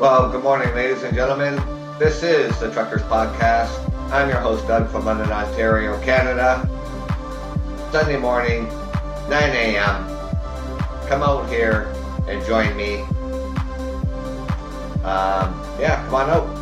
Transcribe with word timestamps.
Well, 0.00 0.30
good 0.30 0.44
morning, 0.44 0.72
ladies 0.76 1.02
and 1.02 1.12
gentlemen. 1.12 1.56
This 1.98 2.22
is 2.22 2.56
the 2.60 2.70
Truckers 2.70 3.02
Podcast. 3.02 3.72
I'm 4.12 4.28
your 4.28 4.38
host, 4.38 4.64
Doug 4.68 4.88
from 4.90 5.06
London, 5.06 5.32
Ontario, 5.32 6.00
Canada. 6.02 6.68
Sunday 7.90 8.16
morning, 8.16 8.68
9 9.28 9.32
a.m. 9.32 10.06
Come 11.08 11.24
out 11.24 11.48
here 11.48 11.92
and 12.28 12.46
join 12.46 12.76
me. 12.76 13.00
Um, 15.02 15.52
yeah, 15.80 16.04
come 16.06 16.14
on 16.14 16.30
out. 16.30 16.57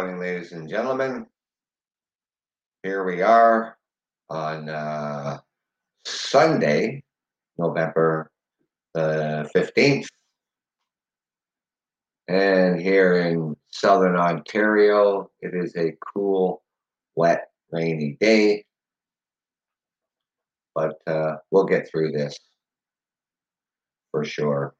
Morning, 0.00 0.18
ladies 0.18 0.52
and 0.52 0.66
gentlemen. 0.66 1.26
Here 2.82 3.04
we 3.04 3.20
are 3.20 3.76
on 4.30 4.70
uh, 4.70 5.40
Sunday, 6.06 7.02
November 7.58 8.30
the 8.94 9.50
15th. 9.54 10.06
And 12.28 12.80
here 12.80 13.16
in 13.16 13.54
southern 13.68 14.16
Ontario, 14.16 15.30
it 15.42 15.54
is 15.54 15.76
a 15.76 15.92
cool, 16.14 16.62
wet, 17.14 17.50
rainy 17.70 18.16
day. 18.18 18.64
But 20.74 20.94
uh, 21.06 21.36
we'll 21.50 21.66
get 21.66 21.90
through 21.90 22.12
this 22.12 22.38
for 24.12 24.24
sure. 24.24 24.74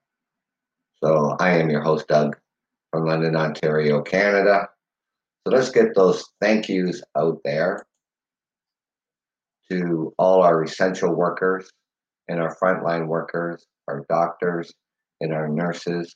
So 1.05 1.37
I 1.39 1.59
am 1.59 1.69
your 1.69 1.83
host, 1.83 2.09
Doug 2.09 2.39
from 2.91 3.05
London, 3.05 3.37
Ontario, 3.37 4.01
Canada. 4.01 4.71
So 5.47 5.55
let's 5.55 5.71
get 5.71 5.95
those 5.95 6.25
thank 6.41 6.69
yous 6.69 7.03
out 7.17 7.39
there 7.45 7.87
to 9.71 10.13
all 10.19 10.43
our 10.43 10.63
essential 10.63 11.15
workers 11.15 11.71
and 12.29 12.41
our 12.41 12.57
frontline 12.57 13.07
workers, 13.07 13.67
our 13.89 14.05
doctors 14.09 14.73
and 15.21 15.33
our 15.33 15.49
nurses 15.49 16.15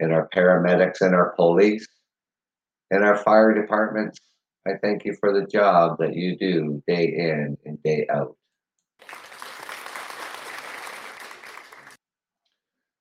and 0.00 0.12
our 0.12 0.28
paramedics 0.34 1.00
and 1.00 1.14
our 1.14 1.34
police 1.36 1.86
and 2.90 3.04
our 3.04 3.16
fire 3.16 3.52
departments. 3.54 4.18
I 4.66 4.72
thank 4.80 5.04
you 5.04 5.16
for 5.20 5.32
the 5.32 5.46
job 5.46 5.98
that 5.98 6.14
you 6.14 6.36
do 6.36 6.82
day 6.86 7.06
in 7.06 7.58
and 7.64 7.82
day 7.82 8.06
out. 8.10 8.36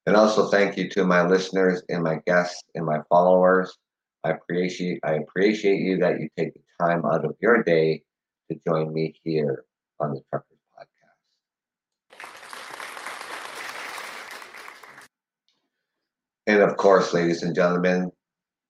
And 0.07 0.15
also 0.15 0.49
thank 0.49 0.77
you 0.77 0.89
to 0.89 1.05
my 1.05 1.25
listeners 1.25 1.83
and 1.87 2.03
my 2.03 2.19
guests 2.25 2.63
and 2.75 2.85
my 2.85 2.99
followers. 3.07 3.77
I 4.23 4.31
appreciate 4.31 4.99
I 5.03 5.13
appreciate 5.15 5.81
you 5.81 5.97
that 5.97 6.19
you 6.19 6.29
take 6.37 6.53
the 6.53 6.61
time 6.79 7.05
out 7.05 7.25
of 7.25 7.35
your 7.39 7.63
day 7.63 8.03
to 8.49 8.59
join 8.67 8.93
me 8.93 9.15
here 9.23 9.65
on 9.99 10.13
the 10.13 10.21
Truckers 10.29 10.57
Podcast. 10.77 12.17
And 16.47 16.61
of 16.61 16.77
course, 16.77 17.13
ladies 17.13 17.43
and 17.43 17.55
gentlemen, 17.55 18.11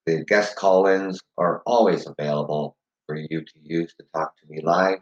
the 0.05 0.23
guest 0.25 0.55
call-ins 0.55 1.19
are 1.37 1.61
always 1.65 2.07
available 2.07 2.77
for 3.05 3.15
you 3.15 3.41
to 3.41 3.53
use 3.61 3.93
to 3.95 4.05
talk 4.15 4.33
to 4.37 4.47
me 4.47 4.61
live. 4.61 4.99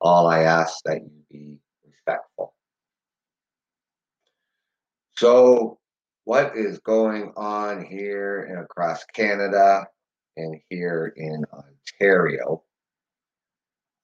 All 0.00 0.26
I 0.26 0.40
ask 0.40 0.82
that 0.84 1.00
you 1.02 1.10
be 1.30 1.58
respectful. 1.86 2.54
So, 5.16 5.78
what 6.24 6.56
is 6.56 6.78
going 6.80 7.32
on 7.36 7.84
here 7.84 8.44
and 8.44 8.60
across 8.60 9.04
Canada 9.14 9.86
and 10.36 10.58
here 10.70 11.12
in 11.16 11.44
Ontario? 11.52 12.62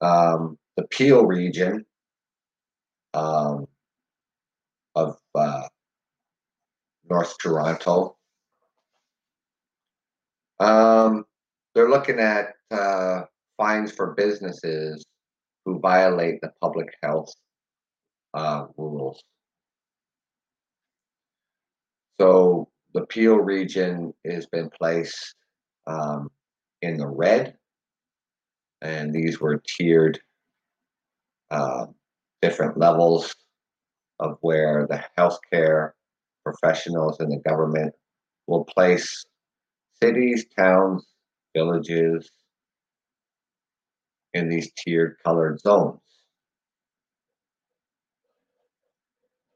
Um, 0.01 0.59
the 0.77 0.87
Peel 0.89 1.25
region 1.25 1.85
um, 3.15 3.67
of 4.95 5.17
uh, 5.35 5.69
North 7.09 7.37
Toronto. 7.39 8.17
Um, 10.59 11.25
they're 11.75 11.91
looking 11.91 12.19
at 12.19 12.55
uh, 12.71 13.23
fines 13.57 13.93
for 13.93 14.15
businesses 14.15 15.05
who 15.65 15.81
violate 15.81 16.41
the 16.41 16.53
public 16.61 16.95
health 17.03 17.33
uh, 18.35 18.67
rules. 18.77 19.23
So 22.21 22.69
the 22.93 23.07
Peel 23.07 23.37
region 23.37 24.13
has 24.27 24.47
been 24.47 24.69
placed 24.69 25.35
um, 25.87 26.31
in 26.83 26.99
the 26.99 27.07
red, 27.07 27.57
and 28.83 29.11
these 29.11 29.41
were 29.41 29.63
tiered 29.67 30.21
uh, 31.51 31.87
different 32.43 32.77
levels 32.77 33.35
of 34.19 34.37
where 34.43 34.87
the 34.87 35.03
healthcare 35.19 35.93
professionals 36.45 37.21
and 37.21 37.33
the 37.33 37.39
government 37.39 37.95
will 38.47 38.67
place 38.67 39.25
cities, 40.03 40.45
towns, 40.55 41.07
villages 41.57 42.31
in 44.35 44.51
these 44.51 44.71
tiered 44.77 45.17
colored 45.25 45.59
zones. 45.59 46.01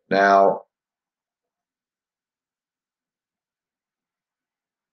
Now, 0.08 0.62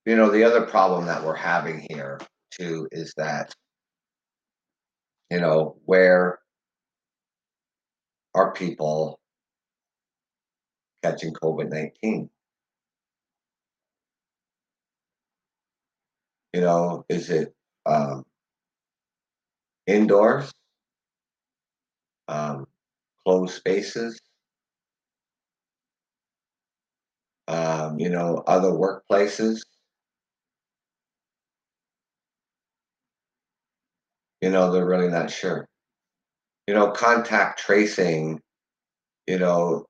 you 0.06 0.16
know, 0.16 0.30
the 0.32 0.44
other 0.44 0.66
problem 0.66 1.06
that 1.06 1.24
we're 1.24 1.36
having 1.36 1.86
here 1.90 2.20
too 2.52 2.88
is 2.92 3.14
that, 3.18 3.54
you 5.30 5.40
know, 5.40 5.78
where 5.86 6.40
are 8.34 8.54
people 8.54 9.20
catching 11.04 11.34
COVID 11.34 11.70
19? 11.70 12.30
You 16.54 16.62
know, 16.62 17.06
is 17.10 17.30
it 17.30 17.54
um, 17.86 18.24
indoors, 19.88 20.52
um, 22.28 22.66
closed 23.26 23.56
spaces, 23.56 24.20
um, 27.48 28.00
you 28.00 28.10
know, 28.10 28.44
other 28.48 28.70
workplaces? 28.72 29.62
You 34.42 34.50
know, 34.50 34.72
they're 34.72 34.86
really 34.86 35.08
not 35.08 35.30
sure. 35.30 35.68
You 36.68 36.74
know, 36.74 36.92
contact 36.92 37.60
tracing, 37.60 38.40
you 39.28 39.40
know, 39.40 39.86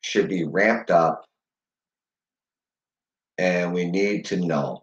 should 0.00 0.28
be 0.28 0.44
ramped 0.44 0.90
up 0.90 1.24
and 3.38 3.72
we 3.72 3.84
need 3.84 4.24
to 4.26 4.36
know. 4.36 4.82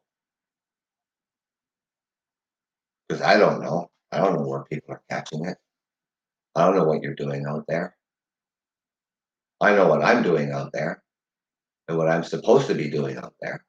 Because 3.08 3.22
I 3.22 3.38
don't 3.38 3.62
know. 3.62 3.90
I 4.12 4.20
don't 4.20 4.36
know 4.36 4.48
where 4.48 4.64
people 4.66 4.94
are 4.94 5.02
catching 5.10 5.46
it. 5.46 5.58
I 6.56 6.66
don't 6.66 6.76
know 6.76 6.84
what 6.84 7.02
you're 7.02 7.16
doing 7.16 7.46
out 7.48 7.66
there. 7.68 7.96
I 9.60 9.76
know 9.76 9.88
what 9.88 10.04
I'm 10.04 10.22
doing 10.22 10.52
out 10.52 10.72
there 10.72 11.02
and 11.88 11.98
what 11.98 12.10
I'm 12.10 12.24
supposed 12.24 12.68
to 12.68 12.76
be 12.76 12.90
doing 12.90 13.18
out 13.18 13.34
there. 13.42 13.66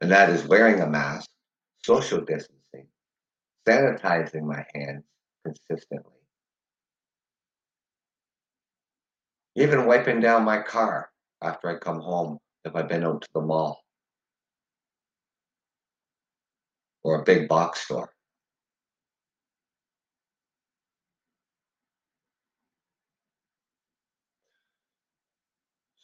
And 0.00 0.10
that 0.10 0.30
is 0.30 0.44
wearing 0.44 0.80
a 0.80 0.86
mask, 0.86 1.28
social 1.84 2.20
distancing 2.20 2.57
sanitizing 3.68 4.42
my 4.42 4.64
hands 4.74 5.04
consistently. 5.44 6.12
Even 9.56 9.86
wiping 9.86 10.20
down 10.20 10.44
my 10.44 10.62
car 10.62 11.10
after 11.42 11.68
I 11.68 11.78
come 11.78 12.00
home 12.00 12.38
if 12.64 12.74
I've 12.74 12.88
been 12.88 13.04
out 13.04 13.22
to 13.22 13.28
the 13.34 13.40
mall 13.40 13.82
or 17.02 17.20
a 17.20 17.24
big 17.24 17.48
box 17.48 17.80
store. 17.80 18.10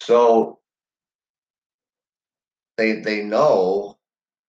So 0.00 0.58
they 2.76 3.00
they 3.00 3.22
know, 3.22 3.96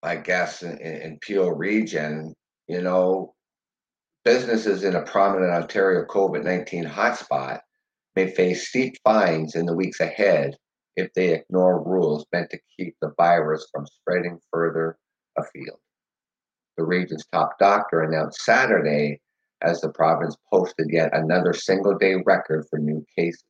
I 0.04 0.18
guess, 0.18 0.64
in, 0.64 0.78
in 0.80 1.18
Peel 1.22 1.52
region, 1.52 2.36
you 2.68 2.82
know, 2.82 3.34
businesses 4.24 4.84
in 4.84 4.96
a 4.96 5.04
prominent 5.04 5.52
Ontario 5.52 6.06
COVID 6.06 6.44
19 6.44 6.86
hotspot 6.86 7.60
may 8.16 8.32
face 8.32 8.70
steep 8.70 8.96
fines 9.04 9.56
in 9.56 9.66
the 9.66 9.76
weeks 9.76 10.00
ahead 10.00 10.56
if 10.96 11.12
they 11.14 11.34
ignore 11.34 11.84
rules 11.84 12.26
meant 12.32 12.50
to 12.50 12.60
keep 12.78 12.96
the 13.02 13.12
virus 13.18 13.68
from 13.72 13.86
spreading 13.86 14.40
further 14.52 14.98
afield. 15.38 15.80
The 16.78 16.86
region's 16.86 17.26
top 17.32 17.58
doctor 17.60 18.02
announced 18.02 18.44
Saturday 18.44 19.22
as 19.62 19.82
the 19.82 19.90
province 19.90 20.36
posted 20.52 20.88
yet 20.90 21.14
another 21.14 21.54
single 21.54 21.98
day 21.98 22.16
record 22.26 22.66
for 22.70 22.80
new 22.80 23.06
cases. 23.18 23.44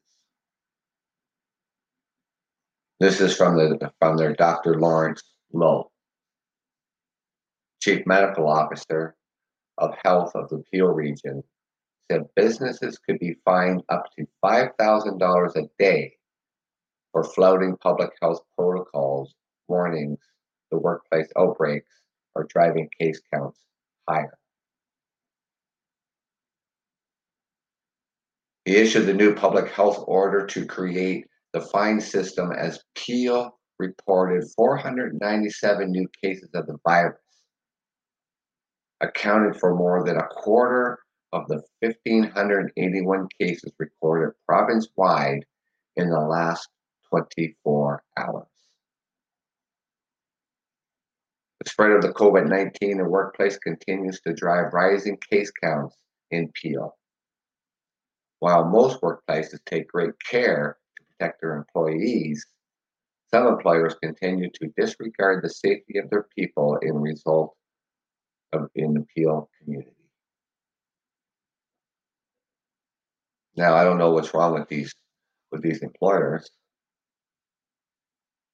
This 2.99 3.19
is 3.19 3.35
from 3.35 3.57
the 3.57 3.91
from 3.99 4.17
their 4.17 4.33
Dr. 4.33 4.79
Lawrence 4.79 5.21
Loh, 5.51 5.91
Chief 7.81 8.05
Medical 8.05 8.47
Officer 8.47 9.15
of 9.77 9.95
Health 10.03 10.31
of 10.35 10.49
the 10.49 10.63
Peel 10.71 10.87
region, 10.87 11.43
said 12.09 12.25
businesses 12.35 12.97
could 12.97 13.19
be 13.19 13.35
fined 13.45 13.83
up 13.89 14.03
to 14.17 14.27
$5,000 14.43 15.55
a 15.55 15.69
day 15.79 16.15
for 17.11 17.23
flouting 17.23 17.77
public 17.77 18.11
health 18.21 18.41
protocols, 18.57 19.33
warnings, 19.67 20.19
the 20.71 20.77
workplace 20.77 21.27
outbreaks, 21.37 21.91
or 22.35 22.45
driving 22.45 22.89
case 22.99 23.21
counts 23.33 23.59
higher. 24.07 24.37
He 28.65 28.77
issued 28.77 29.05
the 29.05 29.13
new 29.13 29.33
public 29.33 29.71
health 29.71 30.03
order 30.07 30.45
to 30.47 30.65
create 30.65 31.27
the 31.53 31.61
fine 31.61 32.01
system 32.01 32.51
as 32.51 32.83
Peel 32.95 33.57
reported 33.79 34.43
497 34.55 35.91
new 35.91 36.07
cases 36.21 36.49
of 36.53 36.65
the 36.65 36.77
virus, 36.85 37.19
accounted 39.01 39.59
for 39.59 39.75
more 39.75 40.03
than 40.05 40.17
a 40.17 40.27
quarter 40.27 40.99
of 41.33 41.47
the 41.47 41.61
1,581 41.81 43.27
cases 43.39 43.71
recorded 43.77 44.33
province 44.47 44.87
wide 44.95 45.45
in 45.95 46.09
the 46.09 46.19
last 46.19 46.69
24 47.09 48.03
hours. 48.17 48.47
The 51.63 51.69
spread 51.69 51.91
of 51.91 52.01
the 52.01 52.13
COVID 52.13 52.47
19 52.47 52.91
in 52.91 52.97
the 52.97 53.03
workplace 53.05 53.57
continues 53.57 54.21
to 54.21 54.33
drive 54.33 54.73
rising 54.73 55.17
case 55.29 55.51
counts 55.51 55.95
in 56.31 56.51
Peel. 56.53 56.95
While 58.39 58.65
most 58.65 59.01
workplaces 59.01 59.59
take 59.65 59.87
great 59.87 60.13
care 60.29 60.77
to 60.97 61.03
protect 61.05 61.41
their 61.41 61.55
employees, 61.55 62.45
some 63.33 63.47
employers 63.47 63.95
continue 64.01 64.49
to 64.51 64.71
disregard 64.77 65.43
the 65.43 65.49
safety 65.49 65.97
of 65.97 66.09
their 66.09 66.27
people 66.37 66.77
in 66.81 66.93
result 66.95 67.55
of 68.55 68.69
in 68.75 68.93
the 68.93 69.05
Peel 69.13 69.49
community. 69.59 69.91
Now 73.55 73.75
I 73.75 73.83
don't 73.83 73.97
know 73.97 74.11
what's 74.11 74.33
wrong 74.33 74.53
with 74.53 74.67
these 74.67 74.93
with 75.51 75.61
these 75.61 75.79
employers. 75.79 76.49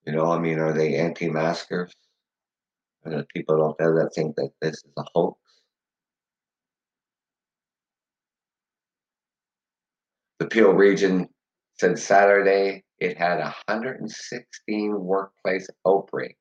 You 0.05 0.13
know, 0.13 0.31
I 0.31 0.39
mean, 0.39 0.59
are 0.59 0.73
they 0.73 0.95
anti-maskers? 0.95 1.93
And 3.03 3.27
people 3.29 3.63
out 3.63 3.77
there 3.79 3.95
that 3.95 4.13
think 4.13 4.35
that 4.35 4.51
this 4.61 4.75
is 4.75 4.91
a 4.97 5.03
hoax. 5.13 5.39
The 10.39 10.47
Peel 10.47 10.71
region 10.71 11.27
said 11.79 11.97
Saturday 11.97 12.83
it 12.99 13.17
had 13.17 13.39
116 13.39 14.99
workplace 14.99 15.67
outbreaks 15.87 16.39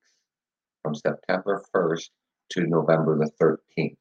from 0.83 0.95
September 0.95 1.63
1st 1.75 2.11
to 2.51 2.67
November 2.67 3.17
the 3.19 3.31
13th. 3.41 3.97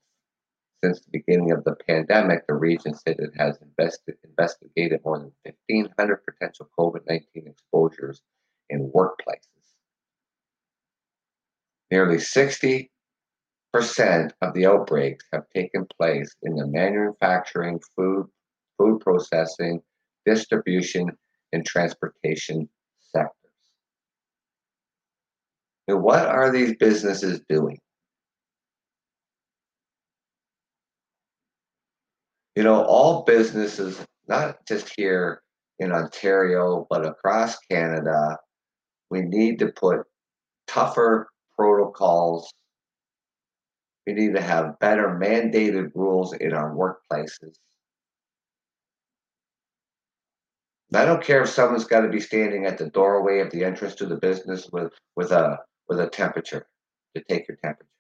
Since 0.84 1.02
the 1.02 1.20
beginning 1.20 1.52
of 1.52 1.64
the 1.66 1.76
pandemic, 1.88 2.48
the 2.48 2.54
region 2.54 2.94
said 2.94 3.18
it 3.20 3.34
has 3.38 3.58
invested, 3.62 4.16
investigated 4.24 5.02
more 5.04 5.20
than 5.20 5.34
1,500 5.70 6.24
potential 6.26 6.70
COVID 6.78 7.02
19 7.08 7.48
exposures 7.48 8.22
in 8.70 8.92
workplaces. 8.96 9.50
Nearly 11.92 12.18
60% 12.18 12.90
of 14.42 14.54
the 14.54 14.66
outbreaks 14.68 15.26
have 15.34 15.50
taken 15.54 15.86
place 16.00 16.34
in 16.44 16.56
the 16.56 16.68
manufacturing, 16.68 17.82
food, 17.96 18.28
food 18.78 19.02
processing, 19.02 19.82
distribution, 20.26 21.10
and 21.52 21.66
transportation 21.66 22.70
sectors. 23.00 23.36
And 25.88 26.04
what 26.04 26.26
are 26.26 26.52
these 26.52 26.76
businesses 26.78 27.42
doing? 27.50 27.80
You 32.60 32.66
know, 32.66 32.84
all 32.84 33.24
businesses, 33.24 34.06
not 34.28 34.66
just 34.68 34.92
here 34.98 35.42
in 35.80 35.94
Ontario, 35.94 36.86
but 36.90 37.06
across 37.06 37.58
Canada, 37.72 38.38
we 39.10 39.22
need 39.22 39.60
to 39.60 39.68
put 39.68 40.06
tougher 40.68 41.30
protocols. 41.56 42.54
We 44.06 44.12
need 44.12 44.34
to 44.34 44.42
have 44.42 44.78
better 44.80 45.08
mandated 45.08 45.92
rules 45.96 46.34
in 46.34 46.52
our 46.52 46.76
workplaces. 46.76 47.56
I 50.94 51.06
don't 51.06 51.24
care 51.24 51.44
if 51.44 51.50
someone's 51.50 51.86
got 51.86 52.02
to 52.02 52.10
be 52.10 52.20
standing 52.20 52.66
at 52.66 52.78
the 52.78 52.90
doorway 52.90 53.40
of 53.40 53.52
the 53.52 53.64
entrance 53.64 53.96
to 53.96 54.06
the 54.06 54.18
business 54.18 54.68
with, 54.70 54.92
with 55.16 55.32
a 55.32 55.60
with 55.88 56.02
a 56.02 56.10
temperature 56.10 56.68
to 57.16 57.24
take 57.24 57.48
your 57.48 57.56
temperature. 57.64 57.99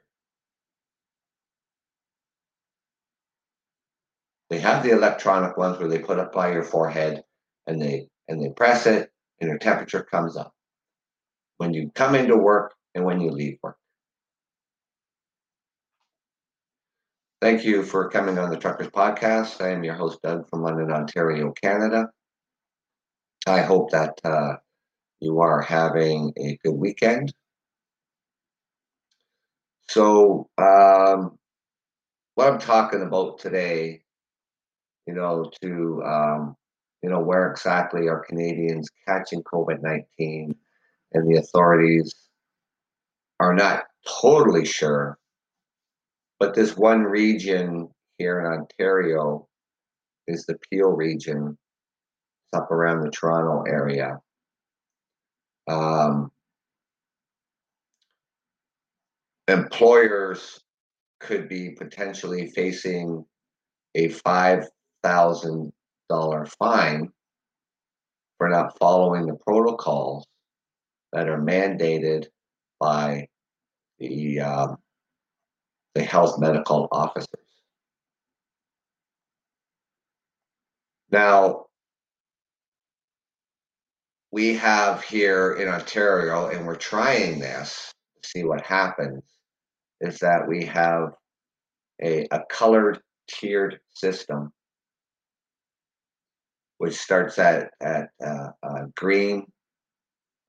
They 4.49 4.59
have 4.59 4.83
the 4.83 4.91
electronic 4.91 5.57
ones 5.57 5.79
where 5.79 5.87
they 5.87 5.99
put 5.99 6.19
it 6.19 6.31
by 6.31 6.51
your 6.51 6.63
forehead 6.63 7.23
and 7.67 7.81
they 7.81 8.09
and 8.27 8.41
they 8.41 8.49
press 8.49 8.85
it 8.87 9.11
and 9.39 9.49
your 9.49 9.59
temperature 9.59 10.03
comes 10.03 10.35
up. 10.35 10.53
When 11.57 11.73
you 11.73 11.91
come 11.93 12.15
into 12.15 12.37
work, 12.37 12.73
and 12.95 13.03
when 13.05 13.21
you 13.21 13.31
leave 13.31 13.57
work. 13.61 13.77
Thank 17.41 17.63
you 17.63 17.83
for 17.83 18.09
coming 18.09 18.37
on 18.37 18.49
the 18.49 18.57
Truckers 18.57 18.89
Podcast. 18.89 19.61
I 19.61 19.69
am 19.69 19.83
your 19.83 19.93
host, 19.95 20.21
Doug 20.21 20.49
from 20.49 20.61
London, 20.61 20.91
Ontario, 20.91 21.53
Canada. 21.53 22.09
I 23.47 23.61
hope 23.61 23.91
that 23.91 24.19
uh, 24.25 24.57
you 25.21 25.39
are 25.39 25.61
having 25.61 26.33
a 26.37 26.57
good 26.63 26.73
weekend. 26.73 27.33
So, 29.87 30.49
um, 30.57 31.37
what 32.35 32.51
I'm 32.51 32.59
talking 32.59 33.01
about 33.01 33.39
today, 33.39 34.01
you 35.09 35.15
know, 35.15 35.49
to, 35.59 36.03
um, 36.03 36.55
you 37.01 37.09
know, 37.09 37.19
where 37.19 37.49
exactly 37.49 38.07
are 38.07 38.23
Canadians 38.29 38.87
catching 39.07 39.41
COVID 39.41 39.81
19 39.81 40.55
and 41.13 41.27
the 41.27 41.39
authorities 41.39 42.13
are 43.39 43.55
not 43.55 43.85
totally 44.21 44.65
sure, 44.65 45.17
but 46.39 46.53
this 46.53 46.77
one 46.77 47.01
region 47.01 47.89
here 48.19 48.39
in 48.39 48.45
Ontario 48.45 49.47
is 50.27 50.45
the 50.45 50.59
Peel 50.69 50.89
region, 50.89 51.57
it's 51.57 52.61
up 52.61 52.69
around 52.69 53.01
the 53.01 53.09
Toronto 53.09 53.63
area. 53.67 54.19
Um, 55.67 56.31
employers 59.47 60.59
could 61.19 61.49
be 61.49 61.71
potentially 61.71 62.51
facing 62.51 63.25
a 63.95 64.09
$5,000 65.03 66.51
fine 66.57 67.09
for 68.37 68.49
not 68.49 68.77
following 68.79 69.25
the 69.25 69.35
protocols 69.35 70.25
that 71.11 71.27
are 71.27 71.41
mandated 71.41 72.27
by 72.79 73.27
the 73.99 74.39
um, 74.39 74.77
the 75.95 76.03
health 76.03 76.39
medical 76.39 76.87
officers. 76.91 77.27
Now, 81.11 81.65
we 84.31 84.53
have 84.55 85.03
here 85.03 85.53
in 85.53 85.67
Ontario, 85.67 86.49
and 86.49 86.65
we're 86.65 86.75
trying 86.75 87.39
this 87.39 87.91
to 88.21 88.29
see 88.29 88.43
what 88.43 88.61
happens, 88.61 89.23
is 90.01 90.19
that 90.19 90.47
we 90.47 90.63
have 90.65 91.13
a, 92.01 92.27
a 92.31 92.41
colored 92.49 92.99
tiered 93.27 93.79
system, 93.89 94.51
which 96.79 96.95
starts 96.95 97.37
at, 97.37 97.71
at 97.81 98.09
uh, 98.25 98.51
uh, 98.63 98.85
green, 98.95 99.45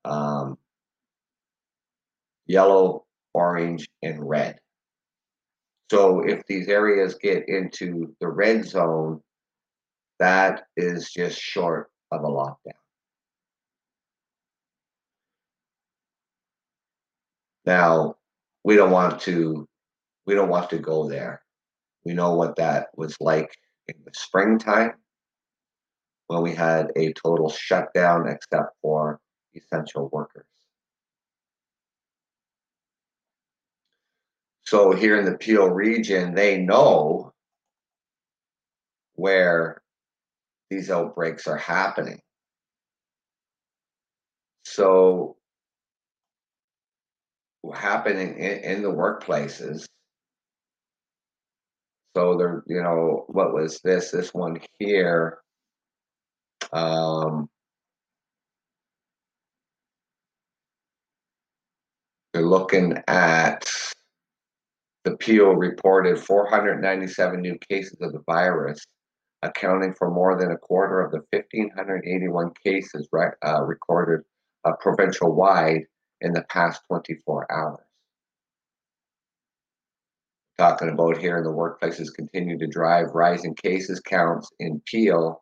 um, 0.05 0.57
yellow, 2.47 3.05
orange, 3.33 3.87
and 4.01 4.27
red. 4.27 4.57
So 5.91 6.21
if 6.21 6.45
these 6.47 6.69
areas 6.69 7.15
get 7.15 7.49
into 7.49 8.15
the 8.21 8.29
red 8.29 8.63
zone, 8.65 9.21
that 10.19 10.63
is 10.77 11.11
just 11.11 11.37
short 11.37 11.91
of 12.11 12.23
a 12.23 12.27
lockdown. 12.27 12.79
Now, 17.65 18.15
we 18.63 18.77
don't 18.77 18.91
want 18.91 19.19
to 19.23 19.67
we 20.25 20.33
don't 20.33 20.49
want 20.49 20.69
to 20.69 20.77
go 20.77 21.09
there. 21.09 21.41
We 22.05 22.13
know 22.13 22.35
what 22.35 22.55
that 22.55 22.87
was 22.95 23.17
like 23.19 23.53
in 23.89 23.95
the 24.05 24.11
springtime 24.13 24.93
when 26.31 26.41
we 26.41 26.55
had 26.55 26.91
a 26.95 27.11
total 27.11 27.49
shutdown 27.49 28.25
except 28.25 28.73
for 28.81 29.19
essential 29.53 30.07
workers. 30.13 30.45
So 34.63 34.93
here 34.93 35.19
in 35.19 35.25
the 35.25 35.37
Peel 35.37 35.67
region, 35.67 36.33
they 36.33 36.57
know 36.57 37.33
where 39.15 39.81
these 40.69 40.89
outbreaks 40.89 41.47
are 41.47 41.57
happening. 41.57 42.21
So 44.63 45.35
happening 47.75 48.37
in, 48.37 48.59
in 48.59 48.81
the 48.81 48.89
workplaces. 48.89 49.85
So 52.15 52.37
there, 52.37 52.63
you 52.67 52.81
know, 52.81 53.25
what 53.27 53.53
was 53.53 53.81
this? 53.81 54.11
This 54.11 54.33
one 54.33 54.61
here. 54.79 55.39
Um, 56.73 57.49
they're 62.33 62.43
looking 62.43 62.97
at 63.07 63.69
the 65.03 65.17
Peel 65.17 65.55
reported 65.55 66.19
497 66.19 67.41
new 67.41 67.57
cases 67.69 67.97
of 68.01 68.13
the 68.13 68.21
virus, 68.27 68.85
accounting 69.41 69.95
for 69.95 70.11
more 70.11 70.37
than 70.37 70.51
a 70.51 70.57
quarter 70.57 71.01
of 71.01 71.11
the 71.11 71.21
1,581 71.31 72.51
cases 72.63 73.07
re- 73.11 73.31
uh, 73.45 73.63
recorded 73.63 74.21
uh, 74.63 74.73
provincial 74.79 75.33
wide 75.33 75.81
in 76.21 76.33
the 76.33 76.45
past 76.49 76.81
24 76.87 77.51
hours. 77.51 77.79
Talking 80.57 80.89
about 80.89 81.17
here 81.17 81.39
in 81.39 81.43
the 81.43 81.49
workplaces 81.49 82.13
continue 82.13 82.59
to 82.59 82.67
drive 82.67 83.07
rising 83.15 83.55
cases 83.55 83.99
counts 83.99 84.47
in 84.59 84.79
Peel. 84.85 85.41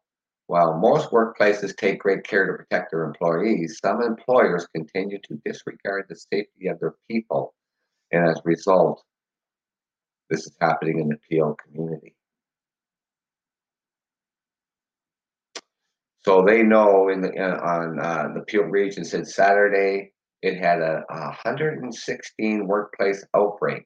While 0.49 0.79
most 0.79 1.11
workplaces 1.11 1.77
take 1.77 1.99
great 1.99 2.23
care 2.23 2.47
to 2.47 2.53
protect 2.53 2.89
their 2.89 3.03
employees, 3.03 3.77
some 3.85 4.01
employers 4.01 4.65
continue 4.73 5.19
to 5.19 5.39
disregard 5.45 6.07
the 6.09 6.15
safety 6.15 6.65
of 6.69 6.79
their 6.79 6.95
people. 7.07 7.53
And 8.11 8.27
as 8.27 8.39
a 8.39 8.41
result, 8.45 9.03
this 10.27 10.47
is 10.47 10.57
happening 10.59 11.01
in 11.01 11.09
the 11.09 11.17
Peel 11.29 11.55
community. 11.63 12.15
So 16.25 16.43
they 16.43 16.63
know 16.63 17.09
in 17.09 17.21
the 17.21 17.37
uh, 17.37 17.59
on 17.63 17.99
uh, 17.99 18.29
the 18.33 18.41
Peel 18.41 18.63
region 18.63 19.05
said 19.05 19.27
Saturday 19.27 20.13
it 20.41 20.57
had 20.57 20.81
a, 20.81 21.03
a 21.11 21.25
116 21.25 22.65
workplace 22.65 23.23
outbreaks, 23.35 23.85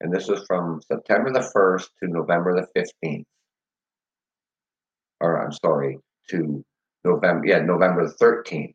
and 0.00 0.12
this 0.12 0.26
was 0.26 0.44
from 0.48 0.82
September 0.82 1.30
the 1.30 1.48
1st 1.54 1.86
to 2.02 2.08
November 2.08 2.60
the 2.60 2.82
15th. 3.06 3.24
Or 5.20 5.42
I'm 5.44 5.52
sorry, 5.52 5.98
to 6.30 6.64
November 7.04 7.46
yeah 7.46 7.60
November 7.60 8.08
13th. 8.20 8.74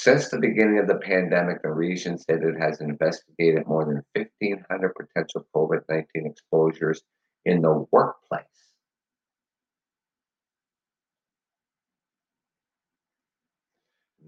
Since 0.00 0.28
the 0.28 0.38
beginning 0.38 0.78
of 0.78 0.86
the 0.86 0.96
pandemic, 0.96 1.62
the 1.62 1.70
region 1.70 2.18
said 2.18 2.42
it 2.42 2.60
has 2.60 2.80
investigated 2.80 3.66
more 3.66 3.84
than 3.84 4.04
1,500 4.14 4.94
potential 4.94 5.44
COVID 5.54 5.80
19 5.88 6.26
exposures 6.26 7.02
in 7.44 7.62
the 7.62 7.84
workplace. 7.90 8.44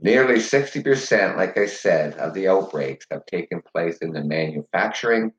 Nearly 0.02 0.36
60%, 0.36 1.36
like 1.36 1.58
I 1.58 1.66
said, 1.66 2.14
of 2.14 2.32
the 2.32 2.48
outbreaks 2.48 3.06
have 3.10 3.26
taken 3.26 3.62
place 3.62 3.98
in 3.98 4.12
the 4.12 4.24
manufacturing, 4.24 5.30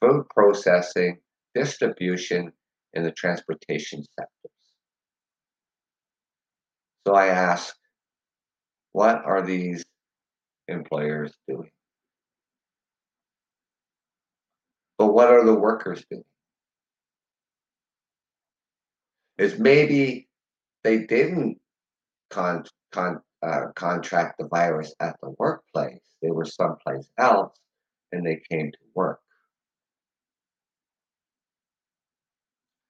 food 0.00 0.26
processing, 0.28 1.18
distribution, 1.54 2.52
and 2.94 3.06
the 3.06 3.12
transportation 3.12 4.04
sectors. 4.18 4.57
So 7.08 7.14
I 7.14 7.28
ask, 7.28 7.74
what 8.92 9.24
are 9.24 9.40
these 9.40 9.82
employers 10.68 11.32
doing? 11.48 11.70
But 14.98 15.14
what 15.14 15.28
are 15.28 15.42
the 15.42 15.54
workers 15.54 16.04
doing? 16.10 16.22
Is 19.38 19.58
maybe 19.58 20.28
they 20.84 21.06
didn't 21.06 21.58
con, 22.28 22.64
con, 22.92 23.22
uh, 23.42 23.68
contract 23.74 24.36
the 24.38 24.46
virus 24.46 24.94
at 25.00 25.16
the 25.22 25.30
workplace. 25.38 26.02
They 26.20 26.30
were 26.30 26.44
someplace 26.44 27.08
else 27.16 27.56
and 28.12 28.26
they 28.26 28.42
came 28.50 28.70
to 28.70 28.78
work. 28.94 29.20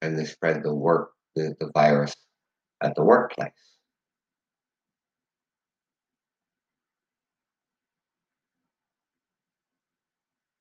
And 0.01 0.19
they 0.19 0.25
spread 0.25 0.61
the 0.61 0.75
work 0.75 1.11
the, 1.37 1.55
the 1.61 1.71
virus 1.73 2.13
at 2.83 2.95
the 2.95 3.03
workplace. 3.05 3.68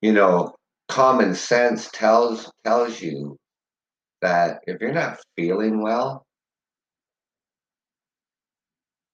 You 0.00 0.12
know, 0.12 0.55
common 0.88 1.35
sense 1.35 1.90
tells 1.93 2.50
tells 2.64 3.00
you 3.00 3.37
that 4.23 4.61
if 4.67 4.81
you're 4.81 4.93
not 4.93 5.19
feeling 5.37 5.83
well, 5.83 6.25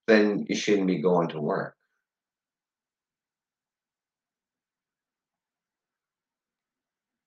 then 0.07 0.45
you 0.49 0.55
shouldn't 0.55 0.87
be 0.87 1.01
going 1.01 1.29
to 1.29 1.41
work. 1.41 1.75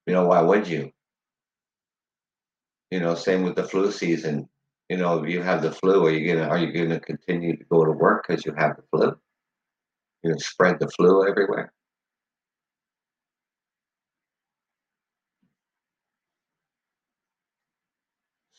You 0.06 0.14
know, 0.14 0.28
why 0.28 0.42
would 0.42 0.68
you? 0.68 0.92
You 2.92 3.00
know, 3.02 3.16
same 3.16 3.44
with 3.44 3.56
the 3.56 3.64
flu 3.64 3.92
season. 3.92 4.48
You 4.90 4.98
know, 4.98 5.22
if 5.22 5.30
you 5.30 5.42
have 5.42 5.62
the 5.62 5.72
flu, 5.72 6.06
are 6.06 6.12
you 6.12 6.34
gonna 6.34 6.48
are 6.48 6.58
you 6.58 6.72
gonna 6.72 7.00
continue 7.00 7.58
to 7.58 7.64
go 7.66 7.84
to 7.84 7.92
work 7.92 8.26
because 8.28 8.46
you 8.46 8.54
have 8.58 8.78
the 8.78 8.84
flu? 8.92 9.18
You're 10.24 10.34
gonna 10.34 10.40
spread 10.40 10.80
the 10.80 10.88
flu 10.90 11.28
everywhere. 11.28 11.74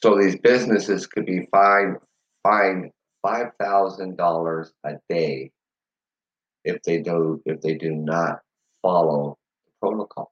So 0.03 0.17
these 0.17 0.37
businesses 0.37 1.07
could 1.07 1.27
be 1.27 1.47
fined 1.51 1.97
fined 2.43 2.91
five 3.23 3.49
thousand 3.59 4.17
dollars 4.17 4.73
a 4.85 4.95
day 5.09 5.51
if 6.65 6.83
they 6.83 6.99
do 6.99 7.43
if 7.47 7.61
they 7.61 7.75
do 7.75 7.95
not 7.95 8.41
follow 8.83 9.37
the 9.67 9.73
protocols. 9.81 10.29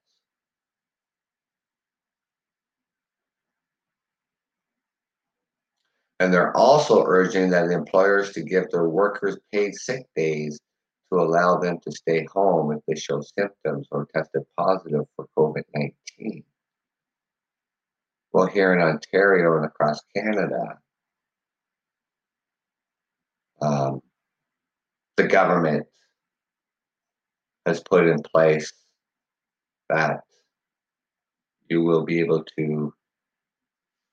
And 6.21 6.33
they're 6.33 6.57
also 6.57 7.05
urging 7.05 7.51
that 7.51 7.71
employers 7.71 8.33
to 8.33 8.43
give 8.43 8.71
their 8.71 8.89
workers 8.89 9.37
paid 9.53 9.75
sick 9.75 10.07
days 10.15 10.59
to 11.13 11.19
allow 11.19 11.59
them 11.59 11.79
to 11.83 11.93
stay 11.93 12.27
home 12.33 12.73
if 12.73 12.81
they 12.89 12.99
show 12.99 13.21
symptoms 13.21 13.87
or 13.91 14.07
tested 14.15 14.43
positive 14.57 15.05
for 15.15 15.27
COVID 15.37 15.63
19. 15.75 16.45
Well, 18.37 18.49
here 18.49 18.75
in 18.75 18.83
Ontario 18.83 19.57
and 19.57 19.65
across 19.65 19.99
Canada, 20.15 20.79
um, 23.63 24.03
the 25.17 25.27
government 25.27 25.87
has 27.65 27.81
put 27.81 28.07
in 28.07 28.19
place 28.23 28.71
that 29.89 30.21
you 31.71 31.83
will 31.83 32.05
be 32.05 32.21
able 32.21 32.45
to 32.59 32.93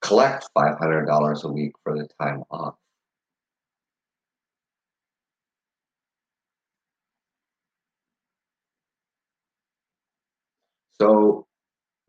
collect 0.02 0.48
$500 0.56 1.44
a 1.44 1.48
week 1.50 1.74
for 1.84 1.98
the 1.98 2.08
time 2.18 2.44
off. 2.50 2.76
So, 11.02 11.46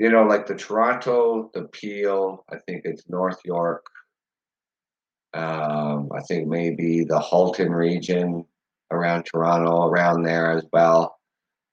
you 0.05 0.11
know, 0.11 0.23
like 0.23 0.47
the 0.47 0.55
Toronto, 0.55 1.51
the 1.55 1.63
Peel, 1.63 2.45
I 2.53 2.57
think 2.67 2.83
it's 2.85 3.09
North 3.09 3.39
York, 3.43 3.87
um, 5.33 6.11
I 6.15 6.21
think 6.29 6.47
maybe 6.47 7.05
the 7.05 7.19
Halton 7.19 7.73
region 7.73 8.45
around 8.91 9.23
Toronto, 9.25 9.87
around 9.87 10.23
there 10.23 10.51
as 10.51 10.67
well. 10.75 11.19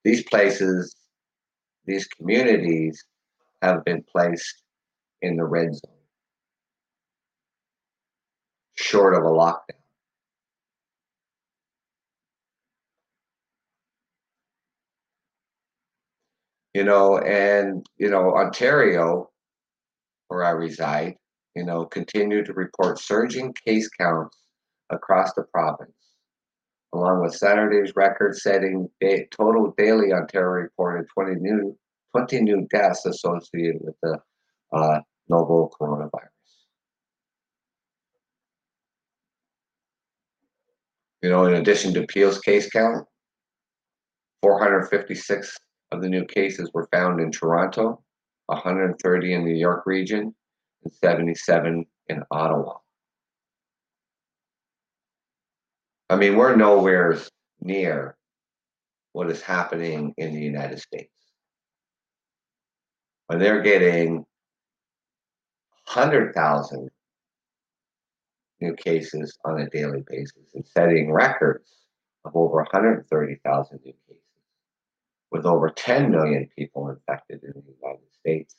These 0.05 0.23
places, 0.29 0.95
these 1.85 2.07
communities 2.07 3.03
have 3.61 3.83
been 3.83 4.01
placed 4.01 4.63
in 5.21 5.35
the 5.35 5.43
red 5.43 5.75
zone, 5.75 5.91
short 8.75 9.13
of 9.13 9.25
a 9.25 9.27
lockdown. 9.27 9.80
You 16.73 16.83
know, 16.85 17.17
and, 17.17 17.85
you 17.97 18.09
know, 18.09 18.33
Ontario, 18.35 19.29
where 20.29 20.43
I 20.43 20.51
reside, 20.51 21.15
you 21.55 21.65
know, 21.65 21.85
continue 21.85 22.43
to 22.45 22.53
report 22.53 22.99
surging 22.99 23.53
case 23.65 23.89
counts 23.89 24.37
across 24.89 25.33
the 25.33 25.43
province. 25.43 25.91
Along 26.93 27.21
with 27.21 27.35
Saturday's 27.35 27.95
record-setting 27.95 28.89
day, 28.99 29.27
total 29.31 29.73
daily, 29.77 30.13
Ontario 30.13 30.63
reported 30.63 31.07
20 31.13 31.35
new 31.41 31.77
20 32.11 32.41
new 32.41 32.67
deaths 32.69 33.05
associated 33.05 33.81
with 33.81 33.95
the 34.03 34.19
uh, 34.73 34.99
novel 35.29 35.73
coronavirus. 35.79 36.27
You 41.21 41.29
know, 41.29 41.45
in 41.45 41.53
addition 41.53 41.93
to 41.93 42.05
Peel's 42.07 42.39
case 42.39 42.69
count, 42.69 43.07
456 44.41 45.55
of 45.91 46.01
the 46.01 46.09
new 46.09 46.25
cases 46.25 46.71
were 46.73 46.87
found 46.91 47.19
in 47.19 47.31
Toronto, 47.31 48.01
130 48.47 49.33
in 49.33 49.43
the 49.43 49.51
New 49.51 49.59
York 49.59 49.83
region, 49.85 50.33
and 50.83 50.93
77 50.93 51.85
in 52.07 52.23
Ottawa. 52.31 52.77
I 56.09 56.15
mean, 56.15 56.35
we're 56.35 56.55
nowhere 56.55 57.17
near 57.61 58.17
what 59.13 59.29
is 59.29 59.41
happening 59.41 60.13
in 60.17 60.33
the 60.33 60.41
United 60.41 60.79
States. 60.79 61.13
When 63.27 63.39
they're 63.39 63.61
getting 63.61 64.25
100,000 65.93 66.89
new 68.59 68.75
cases 68.75 69.37
on 69.45 69.61
a 69.61 69.69
daily 69.69 70.03
basis 70.07 70.53
and 70.53 70.65
setting 70.65 71.11
records 71.11 71.69
of 72.25 72.35
over 72.35 72.57
130,000 72.57 73.79
new 73.83 73.93
cases, 73.93 74.20
with 75.31 75.45
over 75.45 75.69
10 75.69 76.11
million 76.11 76.47
people 76.57 76.89
infected 76.89 77.41
in 77.43 77.53
the 77.53 77.73
United 77.81 78.13
States, 78.19 78.55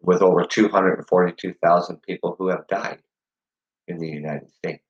with 0.00 0.22
over 0.22 0.44
242,000 0.44 2.02
people 2.02 2.36
who 2.38 2.48
have 2.48 2.66
died 2.68 2.98
in 3.88 3.98
the 3.98 4.08
United 4.08 4.50
States. 4.52 4.82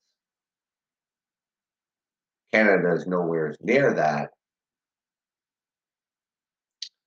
Canada 2.53 2.93
is 2.93 3.07
nowhere 3.07 3.55
near 3.61 3.95
that. 3.95 4.31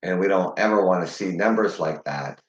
And 0.01 0.19
we 0.19 0.27
don't 0.27 0.57
ever 0.57 0.85
want 0.85 1.05
to 1.05 1.13
see 1.13 1.31
numbers 1.31 1.79
like 1.79 2.03
that. 2.05 2.39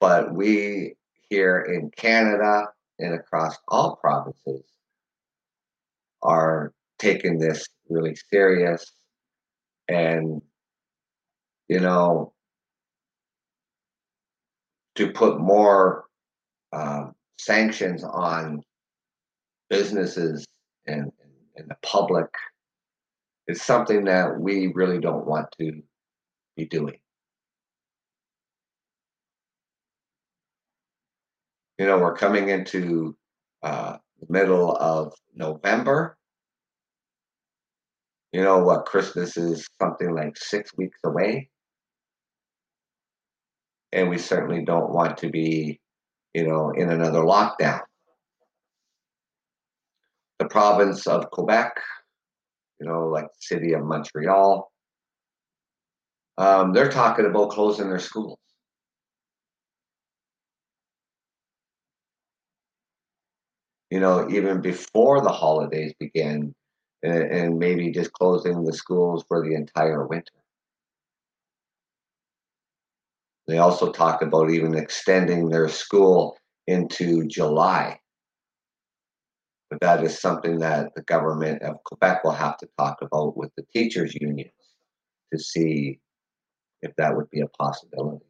But 0.00 0.34
we 0.34 0.94
here 1.28 1.60
in 1.60 1.90
Canada 1.90 2.68
and 2.98 3.14
across 3.14 3.56
all 3.68 3.96
provinces 3.96 4.64
are 6.22 6.72
taking 6.98 7.38
this 7.38 7.66
really 7.88 8.16
serious 8.30 8.92
and 9.88 10.40
you 11.68 11.80
know 11.80 12.32
to 14.94 15.12
put 15.12 15.38
more 15.38 16.04
um, 16.72 17.14
sanctions 17.38 18.02
on 18.02 18.62
businesses 19.68 20.46
and, 20.86 21.12
and 21.56 21.68
the 21.68 21.76
public 21.82 22.26
is 23.46 23.62
something 23.62 24.04
that 24.04 24.38
we 24.38 24.72
really 24.74 24.98
don't 24.98 25.26
want 25.26 25.46
to 25.58 25.82
be 26.56 26.64
doing. 26.64 26.98
You 31.78 31.86
know, 31.86 31.98
we're 31.98 32.16
coming 32.16 32.48
into 32.48 33.16
uh, 33.62 33.98
the 34.20 34.26
middle 34.30 34.74
of 34.76 35.12
November. 35.34 36.16
You 38.36 38.42
know 38.42 38.58
what? 38.58 38.84
Christmas 38.84 39.38
is 39.38 39.66
something 39.80 40.14
like 40.14 40.36
six 40.36 40.70
weeks 40.76 40.98
away. 41.06 41.48
And 43.92 44.10
we 44.10 44.18
certainly 44.18 44.62
don't 44.62 44.92
want 44.92 45.16
to 45.18 45.30
be, 45.30 45.80
you 46.34 46.46
know, 46.46 46.68
in 46.72 46.90
another 46.90 47.20
lockdown. 47.20 47.80
The 50.38 50.48
province 50.50 51.06
of 51.06 51.30
Quebec, 51.30 51.80
you 52.78 52.86
know, 52.86 53.06
like 53.06 53.24
the 53.24 53.40
city 53.40 53.72
of 53.72 53.86
Montreal, 53.86 54.70
um, 56.36 56.74
they're 56.74 56.90
talking 56.90 57.24
about 57.24 57.52
closing 57.52 57.88
their 57.88 57.98
schools. 57.98 58.38
you 63.90 64.00
know, 64.00 64.28
even 64.28 64.60
before 64.60 65.22
the 65.22 65.30
holidays 65.30 65.94
begin, 65.98 66.52
and, 67.06 67.30
and 67.30 67.58
maybe 67.58 67.90
just 67.90 68.12
closing 68.12 68.64
the 68.64 68.72
schools 68.72 69.24
for 69.28 69.46
the 69.46 69.54
entire 69.54 70.06
winter. 70.06 70.32
They 73.46 73.58
also 73.58 73.92
talked 73.92 74.24
about 74.24 74.50
even 74.50 74.74
extending 74.74 75.48
their 75.48 75.68
school 75.68 76.36
into 76.66 77.24
July. 77.26 78.00
But 79.70 79.80
that 79.80 80.02
is 80.02 80.20
something 80.20 80.58
that 80.58 80.94
the 80.96 81.02
government 81.02 81.62
of 81.62 81.82
Quebec 81.84 82.24
will 82.24 82.32
have 82.32 82.56
to 82.58 82.68
talk 82.76 82.98
about 83.02 83.36
with 83.36 83.50
the 83.56 83.64
teachers' 83.72 84.14
unions 84.14 84.50
to 85.32 85.38
see 85.38 86.00
if 86.82 86.92
that 86.96 87.16
would 87.16 87.30
be 87.30 87.40
a 87.40 87.48
possibility. 87.48 88.26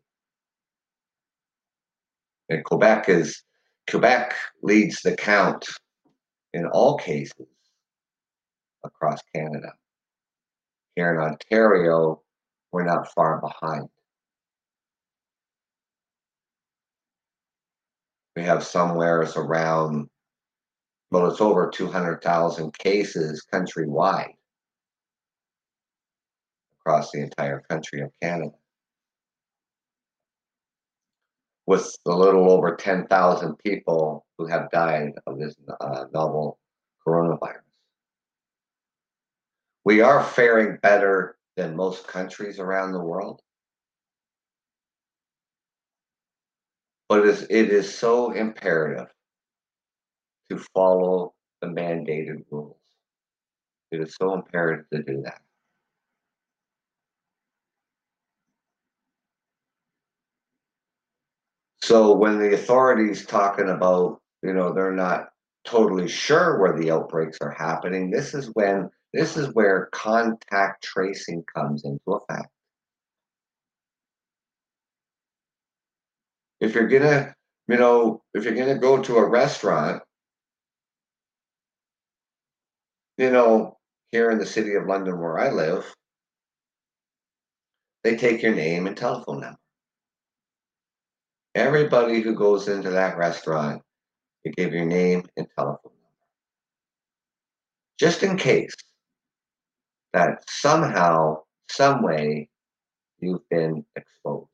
And 2.49 2.65
Quebec 2.65 3.09
is 3.09 3.43
Quebec 3.91 4.35
leads 4.62 5.01
the 5.03 5.17
count 5.17 5.67
in 6.53 6.67
all 6.67 6.97
cases 6.97 7.47
across 8.87 9.20
Canada. 9.35 9.72
Here 10.94 11.14
in 11.14 11.20
Ontario, 11.20 12.22
we're 12.72 12.85
not 12.85 13.12
far 13.12 13.40
behind. 13.40 13.88
We 18.35 18.42
have 18.42 18.64
somewheres 18.64 19.37
around, 19.37 20.09
well, 21.11 21.31
it's 21.31 21.40
over 21.40 21.70
200,000 21.70 22.77
cases 22.79 23.46
countrywide 23.53 24.35
across 26.81 27.11
the 27.11 27.20
entire 27.20 27.61
country 27.68 28.01
of 28.01 28.11
Canada 28.22 28.53
with 31.66 31.96
a 32.07 32.11
little 32.11 32.51
over 32.51 32.77
10,000 32.77 33.59
people 33.59 34.25
who 34.38 34.46
have 34.46 34.70
died 34.70 35.12
of 35.27 35.38
this 35.38 35.55
uh, 35.81 36.05
novel 36.12 36.59
coronavirus. 37.07 37.65
We 39.87 40.01
are 40.01 40.20
faring 40.20 40.79
better 40.83 41.37
than 41.57 41.77
most 41.77 42.09
countries 42.09 42.59
around 42.59 42.90
the 42.90 43.01
world. 43.01 43.40
But 47.09 47.20
it 47.20 47.27
is, 47.27 47.42
it 47.49 47.70
is 47.70 47.96
so 47.96 48.33
imperative 48.33 49.07
to 50.51 50.59
follow 50.75 51.35
the 51.61 51.68
mandated 51.68 52.42
rules. 52.51 52.81
It 53.92 54.01
is 54.01 54.16
so 54.16 54.35
imperative 54.35 54.87
to 54.92 55.05
do 55.05 55.22
that. 55.22 55.40
So 61.81 62.12
when 62.12 62.40
the 62.40 62.55
authorities 62.55 63.25
talking 63.25 63.68
about, 63.68 64.20
you 64.42 64.53
know, 64.53 64.72
they're 64.72 64.90
not 64.90 65.29
totally 65.64 66.09
sure 66.09 66.59
where 66.59 66.77
the 66.77 66.90
outbreaks 66.90 67.38
are 67.40 67.53
happening, 67.53 68.11
this 68.11 68.35
is 68.35 68.51
when 68.55 68.90
this 69.16 69.38
is 69.38 69.55
where 69.55 69.88
contact 69.92 70.85
tracing 70.85 71.42
comes 71.55 71.85
into 71.85 72.12
effect. 72.12 72.50
If 76.61 76.74
you're 76.74 76.88
gonna, 76.88 77.35
you 77.66 77.79
know, 77.79 78.22
if 78.35 78.44
you're 78.44 78.55
gonna 78.55 78.79
go 78.79 79.02
to 79.02 79.16
a 79.16 79.26
restaurant, 79.26 80.02
you 83.16 83.31
know, 83.31 83.79
here 84.12 84.31
in 84.31 84.38
the 84.38 84.44
city 84.44 84.74
of 84.74 84.87
London 84.87 85.18
where 85.18 85.38
I 85.38 85.50
live, 85.50 85.90
they 88.05 88.16
take 88.16 88.42
your 88.42 88.55
name 88.55 88.87
and 88.87 88.96
telephone 88.96 89.40
number. 89.40 89.59
Everybody 91.55 92.20
who 92.20 92.35
goes 92.35 92.68
into 92.68 92.90
that 92.90 93.16
restaurant, 93.16 93.81
you 94.44 94.52
give 94.52 94.74
your 94.74 94.85
name 94.85 95.24
and 95.38 95.46
telephone 95.57 95.81
number. 95.85 96.02
Just 97.98 98.22
in 98.22 98.37
case 98.37 98.74
that 100.16 100.42
somehow, 100.48 101.42
some 101.68 102.02
way, 102.02 102.48
you've 103.18 103.46
been 103.50 103.85
exposed. 103.96 104.48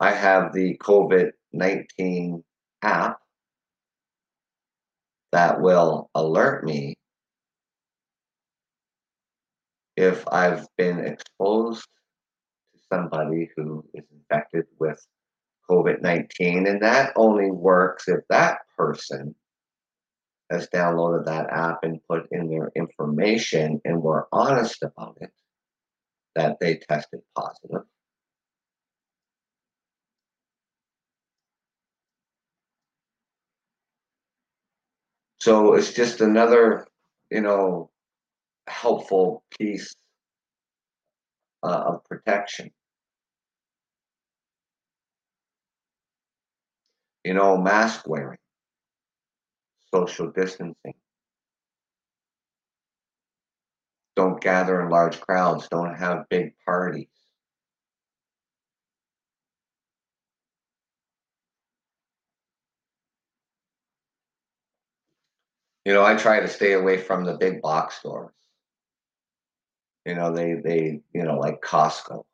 I 0.00 0.12
have 0.12 0.54
the 0.54 0.78
COVID 0.78 1.32
19 1.52 2.42
app 2.80 3.18
that 5.32 5.60
will 5.60 6.08
alert 6.14 6.64
me 6.64 6.94
if 9.98 10.26
I've 10.28 10.66
been 10.78 11.00
exposed 11.00 11.86
to 12.72 12.80
somebody 12.90 13.50
who 13.54 13.84
is 13.92 14.04
infected 14.10 14.64
with 14.78 15.06
COVID 15.68 16.00
19. 16.00 16.66
And 16.66 16.80
that 16.80 17.12
only 17.16 17.50
works 17.50 18.08
if 18.08 18.20
that 18.30 18.60
person 18.78 19.34
has 20.50 20.68
downloaded 20.68 21.26
that 21.26 21.50
app 21.50 21.80
and 21.82 22.00
put 22.08 22.26
in 22.30 22.48
their 22.48 22.70
information 22.74 23.80
and 23.84 24.02
were 24.02 24.28
honest 24.32 24.82
about 24.82 25.18
it 25.20 25.30
that 26.34 26.58
they 26.60 26.76
tested 26.76 27.20
positive. 27.36 27.82
So 35.40 35.74
it's 35.74 35.92
just 35.92 36.20
another, 36.20 36.86
you 37.30 37.40
know, 37.40 37.90
helpful 38.66 39.44
piece 39.58 39.94
uh, 41.62 41.82
of 41.86 42.04
protection. 42.04 42.70
You 47.24 47.34
know, 47.34 47.56
mask 47.56 48.08
wearing. 48.08 48.38
Social 49.92 50.30
distancing. 50.30 50.94
Don't 54.16 54.40
gather 54.40 54.80
in 54.82 54.90
large 54.90 55.20
crowds. 55.20 55.68
Don't 55.68 55.94
have 55.94 56.28
big 56.28 56.54
parties. 56.64 57.06
You 65.84 65.94
know, 65.94 66.04
I 66.04 66.16
try 66.16 66.40
to 66.40 66.48
stay 66.48 66.72
away 66.72 66.98
from 66.98 67.24
the 67.24 67.38
big 67.38 67.62
box 67.62 67.96
stores. 68.00 68.34
You 70.04 70.16
know, 70.16 70.32
they 70.34 70.54
they 70.54 71.00
you 71.14 71.22
know 71.22 71.38
like 71.38 71.62
Costco. 71.62 72.24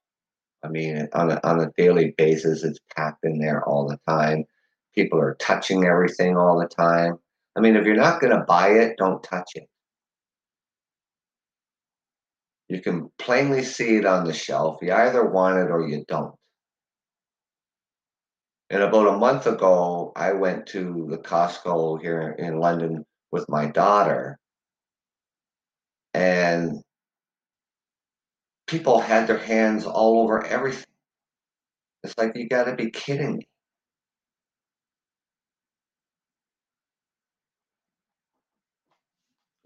I 0.64 0.68
mean, 0.68 1.08
on 1.12 1.30
a 1.30 1.40
on 1.44 1.60
a 1.60 1.70
daily 1.76 2.14
basis, 2.16 2.64
it's 2.64 2.80
packed 2.96 3.24
in 3.24 3.38
there 3.38 3.62
all 3.64 3.86
the 3.86 3.98
time. 4.08 4.44
People 4.94 5.20
are 5.20 5.34
touching 5.34 5.84
everything 5.84 6.36
all 6.36 6.58
the 6.58 6.66
time. 6.66 7.18
I 7.56 7.60
mean, 7.60 7.76
if 7.76 7.84
you're 7.84 7.94
not 7.94 8.20
going 8.20 8.36
to 8.36 8.44
buy 8.44 8.70
it, 8.70 8.96
don't 8.98 9.22
touch 9.22 9.50
it. 9.54 9.68
You 12.68 12.80
can 12.80 13.10
plainly 13.18 13.62
see 13.62 13.96
it 13.96 14.06
on 14.06 14.24
the 14.24 14.32
shelf. 14.32 14.78
You 14.82 14.92
either 14.92 15.24
want 15.24 15.58
it 15.58 15.70
or 15.70 15.86
you 15.86 16.04
don't. 16.08 16.34
And 18.70 18.82
about 18.82 19.14
a 19.14 19.18
month 19.18 19.46
ago, 19.46 20.12
I 20.16 20.32
went 20.32 20.66
to 20.68 21.06
the 21.10 21.18
Costco 21.18 22.00
here 22.00 22.34
in 22.38 22.58
London 22.58 23.04
with 23.30 23.48
my 23.48 23.66
daughter, 23.66 24.38
and 26.14 26.82
people 28.66 29.00
had 29.00 29.26
their 29.26 29.38
hands 29.38 29.84
all 29.84 30.22
over 30.22 30.44
everything. 30.44 30.86
It's 32.02 32.16
like, 32.18 32.36
you 32.36 32.48
got 32.48 32.64
to 32.64 32.74
be 32.74 32.90
kidding 32.90 33.36
me. 33.36 33.46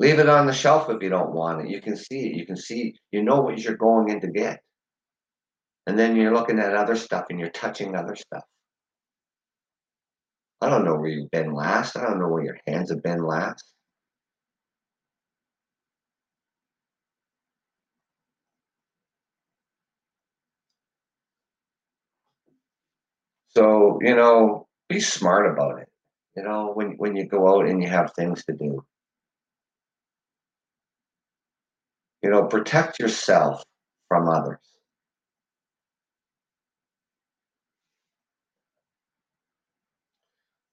Leave 0.01 0.19
it 0.21 0.29
on 0.29 0.47
the 0.47 0.53
shelf 0.53 0.89
if 0.91 1.03
you 1.03 1.09
don't 1.09 1.33
want 1.33 1.63
it. 1.63 1.71
You 1.71 1.81
can 1.81 1.97
see 1.97 2.31
it. 2.31 2.37
You 2.37 2.47
can 2.47 2.57
see, 2.57 2.95
you 3.11 3.23
know 3.23 3.41
what 3.41 3.59
you're 3.59 3.77
going 3.77 4.11
in 4.11 4.21
to 4.21 4.29
get. 4.29 4.61
And 5.87 5.99
then 5.99 6.17
you're 6.17 6.35
looking 6.35 6.59
at 6.61 6.75
other 6.75 6.97
stuff 6.97 7.27
and 7.31 7.41
you're 7.41 7.51
touching 7.51 7.97
other 7.97 8.15
stuff. 8.15 8.45
I 10.61 10.69
don't 10.69 10.85
know 10.85 10.97
where 10.97 11.09
you've 11.09 11.31
been 11.31 11.53
last. 11.53 11.97
I 11.97 12.03
don't 12.03 12.19
know 12.21 12.29
where 12.29 12.45
your 12.45 12.59
hands 12.67 12.91
have 12.91 13.03
been 13.03 13.25
last. 13.25 13.65
So, 23.49 23.99
you 24.03 24.15
know, 24.15 24.69
be 24.89 25.01
smart 25.01 25.51
about 25.53 25.81
it. 25.81 25.89
You 26.37 26.45
know, 26.45 26.73
when 26.75 26.93
when 26.99 27.17
you 27.17 27.27
go 27.27 27.49
out 27.49 27.67
and 27.69 27.83
you 27.83 27.89
have 27.89 28.13
things 28.15 28.45
to 28.45 28.53
do. 28.53 28.85
You 32.23 32.31
know, 32.31 32.47
protect 32.47 33.01
yourself 33.01 33.65
from 34.09 34.29
others. 34.29 34.61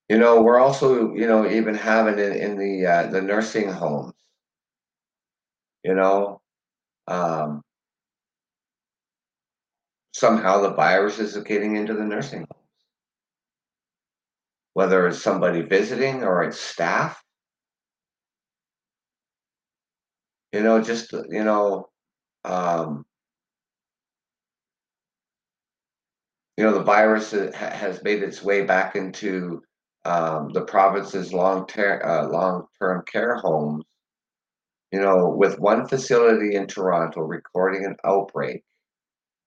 You 0.09 0.17
know, 0.17 0.41
we're 0.41 0.59
also, 0.59 1.13
you 1.13 1.27
know, 1.27 1.47
even 1.49 1.75
having 1.75 2.17
it 2.19 2.35
in 2.37 2.57
the 2.57 2.85
uh, 2.87 3.07
the 3.07 3.21
nursing 3.21 3.69
homes. 3.71 4.13
You 5.83 5.95
know, 5.95 6.41
um, 7.07 7.63
somehow 10.13 10.61
the 10.61 10.73
virus 10.73 11.19
is 11.19 11.37
getting 11.43 11.75
into 11.75 11.93
the 11.93 12.03
nursing 12.03 12.39
homes, 12.51 12.67
whether 14.73 15.07
it's 15.07 15.23
somebody 15.23 15.61
visiting 15.63 16.23
or 16.23 16.43
it's 16.43 16.59
staff. 16.59 17.24
You 20.55 20.63
know, 20.63 20.81
just 20.81 21.11
you 21.11 21.43
know, 21.43 21.89
um, 22.45 23.05
you 26.55 26.63
know, 26.63 26.71
the 26.71 26.81
virus 26.81 27.31
has 27.31 28.01
made 28.03 28.23
its 28.23 28.41
way 28.41 28.61
back 28.61 28.95
into 28.95 29.61
um, 30.05 30.53
the 30.53 30.61
province's 30.61 31.33
long 31.33 31.67
ter- 31.67 32.01
uh, 32.01 32.29
long 32.29 32.67
term 32.81 33.03
care 33.11 33.35
homes. 33.35 33.83
You 34.93 35.01
know, 35.01 35.27
with 35.27 35.59
one 35.59 35.89
facility 35.89 36.55
in 36.55 36.67
Toronto 36.67 37.19
recording 37.19 37.83
an 37.83 37.97
outbreak 38.05 38.63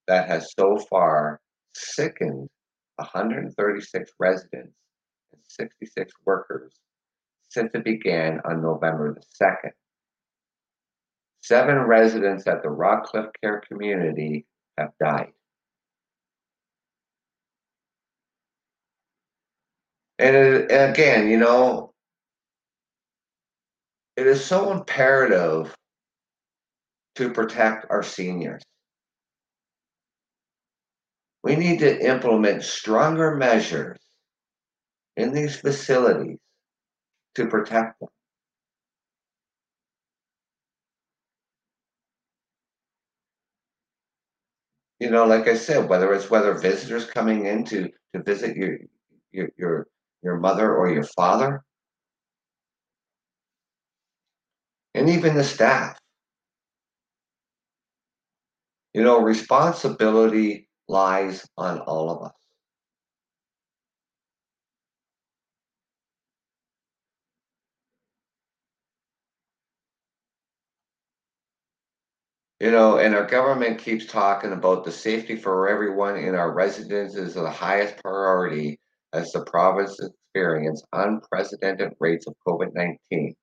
that 0.08 0.28
has 0.28 0.52
so 0.58 0.76
far 0.90 1.40
sickened 1.72 2.50
136 2.96 4.10
residents 4.18 4.74
and 5.32 5.40
66 5.42 6.12
workers 6.26 6.74
since 7.48 7.70
it 7.72 7.82
began 7.82 8.42
on 8.44 8.60
November 8.60 9.14
the 9.14 9.22
2nd. 9.42 9.70
Seven 11.48 11.78
residents 11.78 12.46
at 12.46 12.62
the 12.62 12.68
Rockcliffe 12.68 13.30
Care 13.42 13.62
Community 13.66 14.44
have 14.76 14.90
died. 15.00 15.32
And, 20.18 20.36
it, 20.36 20.64
again, 20.64 21.26
you 21.30 21.38
know, 21.38 21.94
it 24.18 24.26
is 24.26 24.44
so 24.44 24.72
imperative 24.72 25.74
to 27.14 27.32
protect 27.32 27.86
our 27.88 28.02
seniors. 28.02 28.62
We 31.42 31.56
need 31.56 31.78
to 31.78 32.06
implement 32.06 32.62
stronger 32.62 33.36
measures 33.36 33.96
in 35.16 35.32
these 35.32 35.56
facilities 35.56 36.40
to 37.36 37.46
protect 37.46 38.00
them. 38.00 38.10
You 45.00 45.10
know, 45.10 45.26
like 45.26 45.46
I 45.46 45.56
said, 45.56 45.88
whether 45.88 46.12
it's 46.12 46.30
whether 46.30 46.54
visitors 46.54 47.06
coming 47.06 47.46
in 47.46 47.64
to, 47.66 47.88
to 48.14 48.22
visit 48.22 48.56
your, 48.56 48.78
your 49.32 49.48
your 49.56 49.86
your 50.22 50.38
mother 50.38 50.74
or 50.74 50.90
your 50.90 51.04
father, 51.04 51.62
and 54.94 55.08
even 55.08 55.34
the 55.36 55.44
staff. 55.44 55.98
You 58.94 59.02
know, 59.04 59.20
responsibility 59.22 60.68
lies 60.88 61.46
on 61.56 61.78
all 61.80 62.10
of 62.10 62.22
us. 62.26 62.32
You 72.60 72.72
know, 72.72 72.98
and 72.98 73.14
our 73.14 73.24
government 73.24 73.78
keeps 73.78 74.06
talking 74.06 74.52
about 74.52 74.84
the 74.84 74.90
safety 74.90 75.36
for 75.36 75.68
everyone 75.68 76.16
in 76.16 76.34
our 76.34 76.52
residences 76.52 77.28
is 77.28 77.34
the 77.34 77.50
highest 77.50 78.02
priority 78.02 78.80
as 79.12 79.30
the 79.30 79.44
province 79.44 79.96
experiences 80.00 80.84
unprecedented 80.92 81.92
rates 82.00 82.26
of 82.26 82.34
COVID 82.46 82.74
19. 82.74 83.34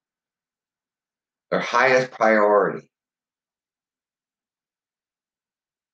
Their 1.49 1.62
highest 1.62 2.12
priority. 2.12 2.89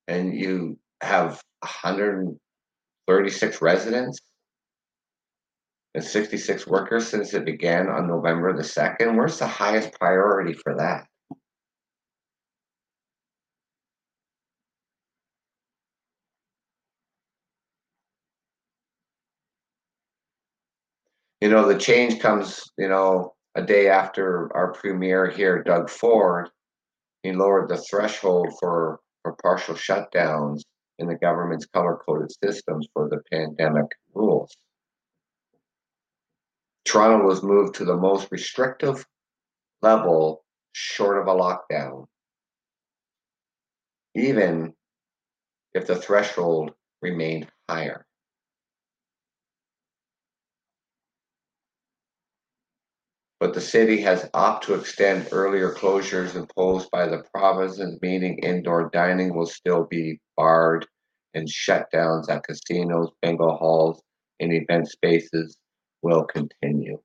And 0.08 0.34
you 0.34 0.80
have 1.02 1.44
136 1.60 3.62
residents 3.62 4.20
and 5.94 6.04
66 6.04 6.66
workers 6.66 7.08
since 7.08 7.36
it 7.36 7.46
began 7.46 7.88
on 7.88 8.08
November 8.08 8.52
the 8.54 8.64
2nd. 8.64 9.16
Where's 9.16 9.38
the 9.38 9.46
highest 9.46 9.94
priority 10.00 10.54
for 10.54 10.76
that? 10.78 11.06
You 21.42 21.50
know, 21.50 21.68
the 21.68 21.78
change 21.78 22.20
comes, 22.20 22.72
you 22.78 22.88
know, 22.88 23.34
a 23.56 23.64
day 23.64 23.90
after 23.90 24.56
our 24.56 24.74
premier 24.74 25.28
here, 25.28 25.64
Doug 25.64 25.90
Ford, 25.90 26.50
he 27.24 27.32
lowered 27.32 27.68
the 27.68 27.78
threshold 27.78 28.54
for, 28.60 29.00
for 29.24 29.36
partial 29.42 29.74
shutdowns 29.74 30.62
in 31.00 31.08
the 31.08 31.16
government's 31.16 31.66
color 31.66 32.00
coded 32.06 32.32
systems 32.44 32.88
for 32.94 33.10
the 33.10 33.22
pandemic 33.32 33.88
rules. 34.14 34.56
Toronto 36.86 37.26
was 37.26 37.42
moved 37.42 37.76
to 37.76 37.86
the 37.86 37.98
most 37.98 38.32
restrictive 38.32 39.06
level 39.82 40.44
short 40.74 41.18
of 41.20 41.28
a 41.28 41.34
lockdown, 41.34 42.06
even 44.16 44.74
if 45.74 45.88
the 45.88 45.96
threshold 45.96 46.72
remained 47.02 47.48
higher. 47.68 48.06
But 53.42 53.56
the 53.56 53.60
city 53.60 54.00
has 54.00 54.30
opted 54.36 54.68
to 54.68 54.76
extend 54.76 55.28
earlier 55.32 55.74
closures 55.74 56.36
imposed 56.36 56.92
by 56.92 57.08
the 57.08 57.24
provinces, 57.34 57.98
meaning 58.00 58.38
indoor 58.38 58.92
dining 58.94 59.36
will 59.36 59.48
still 59.48 59.84
be 59.86 60.22
barred 60.38 60.86
and 61.34 61.48
shutdowns 61.48 62.30
at 62.30 62.44
casinos, 62.44 63.10
bingo 63.24 63.58
halls, 63.58 64.00
and 64.40 64.54
event 64.54 64.88
spaces 64.88 65.58
will 66.04 66.24
continue. 66.24 67.00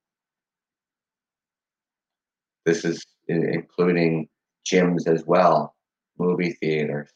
This 2.67 2.85
is 2.85 3.07
including 3.29 4.29
gyms 4.71 5.09
as 5.09 5.25
well, 5.25 5.75
movie 6.19 6.53
theaters. 6.61 7.09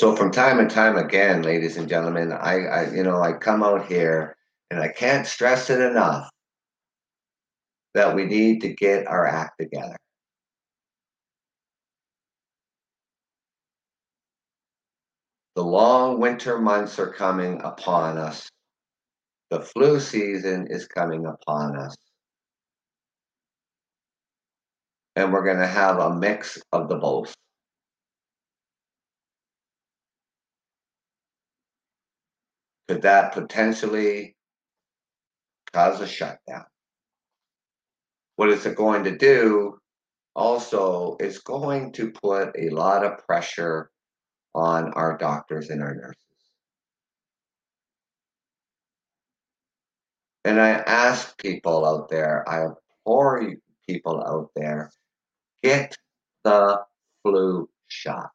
So 0.00 0.16
from 0.16 0.30
time 0.30 0.60
and 0.60 0.70
time 0.70 0.96
again, 0.96 1.42
ladies 1.42 1.76
and 1.76 1.86
gentlemen, 1.86 2.32
I, 2.32 2.64
I 2.64 2.90
you 2.90 3.02
know 3.02 3.20
I 3.20 3.34
come 3.34 3.62
out 3.62 3.84
here 3.84 4.34
and 4.70 4.80
I 4.80 4.88
can't 4.88 5.26
stress 5.26 5.68
it 5.68 5.78
enough 5.78 6.30
that 7.92 8.16
we 8.16 8.24
need 8.24 8.62
to 8.62 8.72
get 8.72 9.06
our 9.06 9.26
act 9.26 9.58
together. 9.60 9.98
The 15.54 15.64
long 15.64 16.18
winter 16.18 16.58
months 16.58 16.98
are 16.98 17.12
coming 17.12 17.60
upon 17.60 18.16
us. 18.16 18.48
The 19.50 19.60
flu 19.60 20.00
season 20.00 20.68
is 20.70 20.86
coming 20.86 21.26
upon 21.26 21.76
us. 21.76 21.94
And 25.16 25.30
we're 25.30 25.44
going 25.44 25.58
to 25.58 25.66
have 25.66 25.98
a 25.98 26.14
mix 26.14 26.58
of 26.72 26.88
the 26.88 26.96
both. 26.96 27.34
Could 32.90 33.02
that 33.02 33.34
potentially 33.34 34.34
cause 35.72 36.00
a 36.00 36.08
shutdown? 36.08 36.64
What 38.34 38.48
is 38.48 38.66
it 38.66 38.74
going 38.74 39.04
to 39.04 39.16
do? 39.16 39.78
Also, 40.34 41.16
it's 41.20 41.38
going 41.38 41.92
to 41.92 42.10
put 42.10 42.50
a 42.58 42.70
lot 42.70 43.04
of 43.04 43.24
pressure 43.24 43.92
on 44.56 44.92
our 44.94 45.16
doctors 45.16 45.70
and 45.70 45.80
our 45.80 45.94
nurses. 45.94 46.16
And 50.44 50.60
I 50.60 50.70
ask 50.70 51.38
people 51.38 51.86
out 51.86 52.08
there, 52.08 52.44
I 52.48 52.64
implore 52.64 53.54
people 53.88 54.20
out 54.20 54.50
there, 54.56 54.90
get 55.62 55.96
the 56.42 56.80
flu 57.22 57.70
shot. 57.86 58.30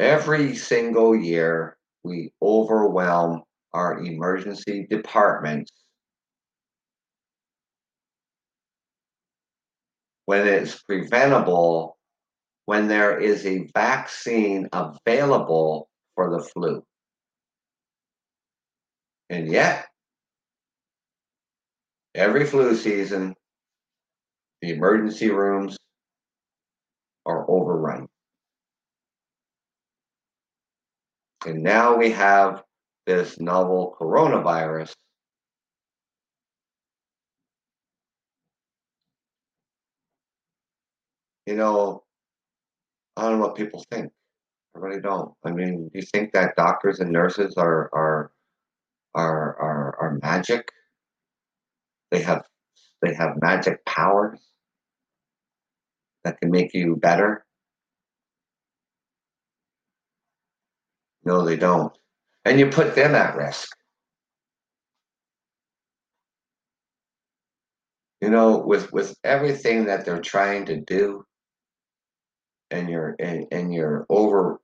Every 0.00 0.54
single 0.54 1.14
year, 1.14 1.76
we 2.04 2.32
overwhelm 2.40 3.42
our 3.74 3.98
emergency 3.98 4.86
departments 4.88 5.70
when 10.24 10.48
it's 10.48 10.82
preventable, 10.84 11.98
when 12.64 12.88
there 12.88 13.20
is 13.20 13.44
a 13.44 13.68
vaccine 13.74 14.70
available 14.72 15.90
for 16.14 16.30
the 16.30 16.42
flu. 16.44 16.82
And 19.28 19.48
yet, 19.48 19.86
every 22.14 22.46
flu 22.46 22.74
season, 22.74 23.34
the 24.62 24.70
emergency 24.70 25.30
rooms 25.30 25.76
are 27.26 27.44
overrun. 27.50 28.08
And 31.46 31.62
now 31.62 31.96
we 31.96 32.10
have 32.10 32.62
this 33.06 33.40
novel 33.40 33.96
coronavirus. 33.98 34.92
You 41.46 41.56
know, 41.56 42.04
I 43.16 43.22
don't 43.22 43.38
know 43.38 43.46
what 43.46 43.56
people 43.56 43.84
think. 43.90 44.12
I 44.76 44.78
really 44.78 45.00
don't. 45.00 45.32
I 45.44 45.50
mean, 45.50 45.88
do 45.88 45.98
you 45.98 46.02
think 46.02 46.32
that 46.32 46.54
doctors 46.56 47.00
and 47.00 47.10
nurses 47.10 47.54
are 47.56 47.90
are 47.92 48.32
are 49.14 49.56
are, 49.58 49.96
are 50.00 50.18
magic? 50.22 50.68
They 52.10 52.22
have 52.22 52.44
they 53.02 53.14
have 53.14 53.40
magic 53.40 53.84
powers 53.86 54.38
that 56.24 56.38
can 56.40 56.50
make 56.50 56.74
you 56.74 56.96
better. 56.96 57.44
No, 61.24 61.42
they 61.46 61.56
don't. 61.56 61.96
And 62.44 62.58
you 62.60 62.68
put 62.68 62.94
them 62.94 63.14
at 63.14 63.34
risk. 63.34 63.74
You 68.22 68.30
know, 68.30 68.56
with 68.58 68.92
with 68.94 69.14
everything 69.24 69.84
that 69.86 70.06
they're 70.06 70.22
trying 70.22 70.64
to 70.66 70.80
do, 70.80 71.26
and 72.70 72.88
you're 72.88 73.16
and, 73.18 73.46
and 73.52 73.72
you're 73.74 74.06
over 74.08 74.60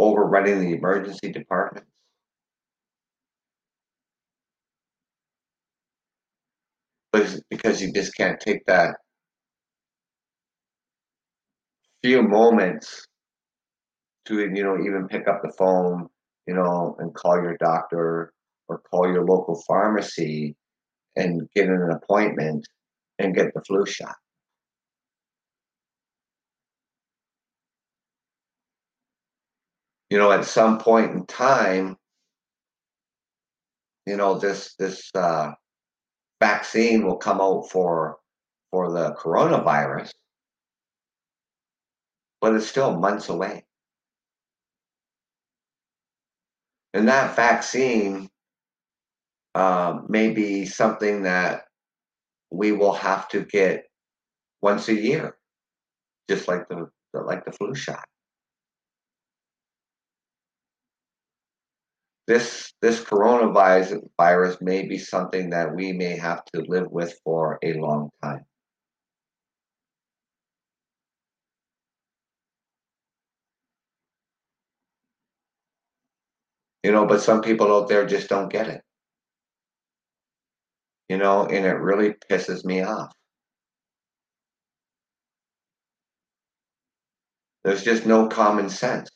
overrunning 0.00 0.60
the 0.60 0.74
emergency 0.76 1.32
departments. 1.32 1.90
But 7.12 7.40
because 7.50 7.82
you 7.82 7.92
just 7.92 8.16
can't 8.16 8.40
take 8.40 8.64
that 8.64 8.96
few 12.02 12.22
moments 12.22 13.07
to 14.28 14.40
you 14.40 14.62
know 14.62 14.78
even 14.78 15.08
pick 15.08 15.26
up 15.26 15.42
the 15.42 15.52
phone 15.52 16.08
you 16.46 16.54
know 16.54 16.96
and 16.98 17.14
call 17.14 17.36
your 17.36 17.56
doctor 17.56 18.32
or 18.68 18.78
call 18.90 19.10
your 19.10 19.24
local 19.24 19.60
pharmacy 19.66 20.54
and 21.16 21.48
get 21.54 21.68
an 21.68 21.90
appointment 21.90 22.66
and 23.18 23.34
get 23.34 23.52
the 23.54 23.62
flu 23.62 23.84
shot. 23.84 24.14
You 30.10 30.18
know 30.18 30.30
at 30.30 30.44
some 30.44 30.78
point 30.78 31.12
in 31.12 31.26
time 31.26 31.96
you 34.06 34.16
know 34.16 34.38
this 34.38 34.74
this 34.78 35.10
uh, 35.14 35.52
vaccine 36.40 37.04
will 37.04 37.16
come 37.16 37.40
out 37.40 37.68
for 37.70 38.18
for 38.70 38.90
the 38.92 39.14
coronavirus 39.14 40.12
but 42.40 42.54
it's 42.54 42.66
still 42.66 42.98
months 42.98 43.28
away 43.28 43.64
And 46.94 47.08
that 47.08 47.36
vaccine 47.36 48.28
uh, 49.54 50.00
may 50.08 50.30
be 50.30 50.64
something 50.64 51.22
that 51.24 51.64
we 52.50 52.72
will 52.72 52.94
have 52.94 53.28
to 53.28 53.44
get 53.44 53.84
once 54.62 54.88
a 54.88 54.94
year, 54.94 55.36
just 56.28 56.48
like 56.48 56.68
the, 56.68 56.88
the 57.12 57.20
like 57.20 57.44
the 57.44 57.52
flu 57.52 57.74
shot. 57.74 58.04
This 62.26 62.72
this 62.82 63.00
coronavirus 63.00 64.00
virus 64.18 64.58
may 64.60 64.86
be 64.86 64.98
something 64.98 65.50
that 65.50 65.74
we 65.74 65.92
may 65.92 66.16
have 66.16 66.44
to 66.54 66.60
live 66.68 66.90
with 66.90 67.18
for 67.24 67.58
a 67.62 67.72
long 67.74 68.10
time. 68.22 68.44
You 76.88 76.94
know, 76.94 77.04
but 77.04 77.20
some 77.20 77.42
people 77.42 77.70
out 77.70 77.86
there 77.90 78.06
just 78.06 78.30
don't 78.30 78.48
get 78.48 78.66
it. 78.66 78.80
You 81.10 81.18
know, 81.18 81.44
and 81.44 81.66
it 81.66 81.74
really 81.74 82.14
pisses 82.30 82.64
me 82.64 82.80
off. 82.82 83.12
There's 87.62 87.84
just 87.84 88.06
no 88.06 88.26
common 88.28 88.70
sense. 88.70 89.10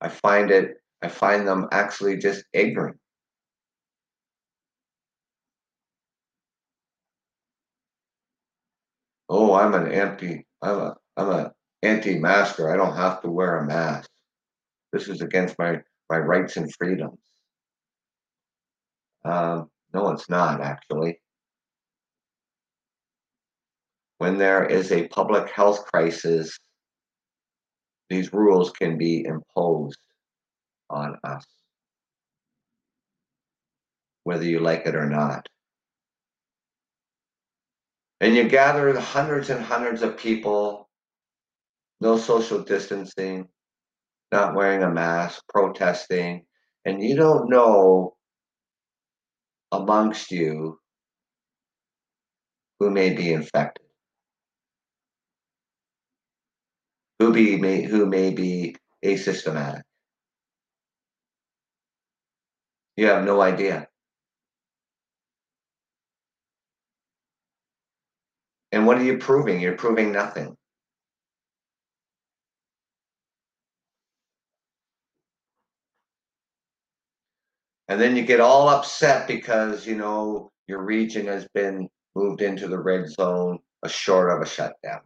I 0.00 0.08
find 0.08 0.50
it, 0.50 0.78
I 1.00 1.06
find 1.06 1.46
them 1.46 1.68
actually 1.70 2.16
just 2.16 2.42
ignorant. 2.52 2.98
Oh, 9.28 9.54
I'm 9.54 9.74
an 9.74 9.92
empty, 9.92 10.44
I'm 10.60 10.76
a, 10.76 10.96
I'm 11.16 11.28
a 11.30 11.52
anti-masker. 11.84 12.68
I 12.68 12.76
don't 12.76 12.96
have 12.96 13.22
to 13.22 13.30
wear 13.30 13.58
a 13.58 13.64
mask. 13.64 14.09
This 14.92 15.08
is 15.08 15.22
against 15.22 15.58
my, 15.58 15.80
my 16.08 16.18
rights 16.18 16.56
and 16.56 16.72
freedoms. 16.74 17.18
Um, 19.24 19.68
no, 19.92 20.10
it's 20.10 20.28
not 20.28 20.60
actually. 20.60 21.20
When 24.18 24.38
there 24.38 24.64
is 24.64 24.92
a 24.92 25.08
public 25.08 25.50
health 25.50 25.84
crisis, 25.92 26.58
these 28.08 28.32
rules 28.32 28.70
can 28.70 28.98
be 28.98 29.24
imposed 29.24 29.98
on 30.90 31.16
us, 31.24 31.46
whether 34.24 34.44
you 34.44 34.58
like 34.58 34.86
it 34.86 34.96
or 34.96 35.08
not. 35.08 35.48
And 38.20 38.34
you 38.34 38.48
gather 38.48 38.98
hundreds 38.98 39.48
and 39.48 39.64
hundreds 39.64 40.02
of 40.02 40.18
people, 40.18 40.88
no 42.00 42.18
social 42.18 42.62
distancing, 42.62 43.48
not 44.32 44.54
wearing 44.54 44.82
a 44.82 44.90
mask, 44.90 45.42
protesting, 45.48 46.44
and 46.84 47.02
you 47.02 47.16
don't 47.16 47.50
know 47.50 48.14
amongst 49.72 50.30
you 50.30 50.78
who 52.78 52.90
may 52.90 53.12
be 53.14 53.32
infected, 53.32 53.84
who 57.18 57.32
be 57.32 57.56
may, 57.56 57.82
who 57.82 58.06
may 58.06 58.30
be 58.30 58.76
asymptomatic. 59.04 59.82
You 62.96 63.06
have 63.06 63.24
no 63.24 63.40
idea. 63.40 63.88
And 68.72 68.86
what 68.86 68.98
are 68.98 69.02
you 69.04 69.18
proving? 69.18 69.60
You're 69.60 69.76
proving 69.76 70.12
nothing. 70.12 70.56
And 77.90 78.00
then 78.00 78.14
you 78.14 78.22
get 78.22 78.38
all 78.38 78.68
upset 78.68 79.26
because, 79.26 79.84
you 79.84 79.96
know, 79.96 80.52
your 80.68 80.80
region 80.80 81.26
has 81.26 81.48
been 81.54 81.88
moved 82.14 82.40
into 82.40 82.68
the 82.68 82.78
red 82.78 83.08
zone, 83.08 83.58
a 83.82 83.88
short 83.88 84.30
of 84.30 84.40
a 84.40 84.48
shutdown. 84.48 85.00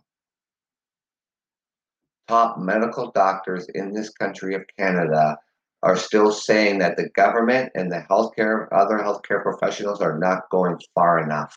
Top 2.28 2.58
medical 2.58 3.10
doctors 3.12 3.66
in 3.74 3.94
this 3.94 4.10
country 4.10 4.54
of 4.54 4.64
Canada 4.78 5.38
are 5.82 5.96
still 5.96 6.30
saying 6.30 6.78
that 6.80 6.98
the 6.98 7.08
government 7.16 7.72
and 7.74 7.90
the 7.90 8.04
healthcare, 8.10 8.68
other 8.70 8.98
healthcare 8.98 9.42
professionals 9.42 10.02
are 10.02 10.18
not 10.18 10.50
going 10.50 10.78
far 10.94 11.20
enough. 11.20 11.56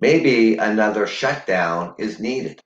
Maybe 0.00 0.56
another 0.56 1.06
shutdown 1.06 1.94
is 1.96 2.18
needed. 2.18 2.60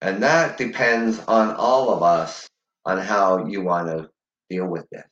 And 0.00 0.22
that 0.22 0.58
depends 0.58 1.18
on 1.20 1.54
all 1.54 1.90
of 1.90 2.02
us 2.02 2.48
on 2.84 2.98
how 2.98 3.46
you 3.46 3.62
want 3.62 3.88
to 3.88 4.10
deal 4.50 4.66
with 4.66 4.88
this. 4.90 5.04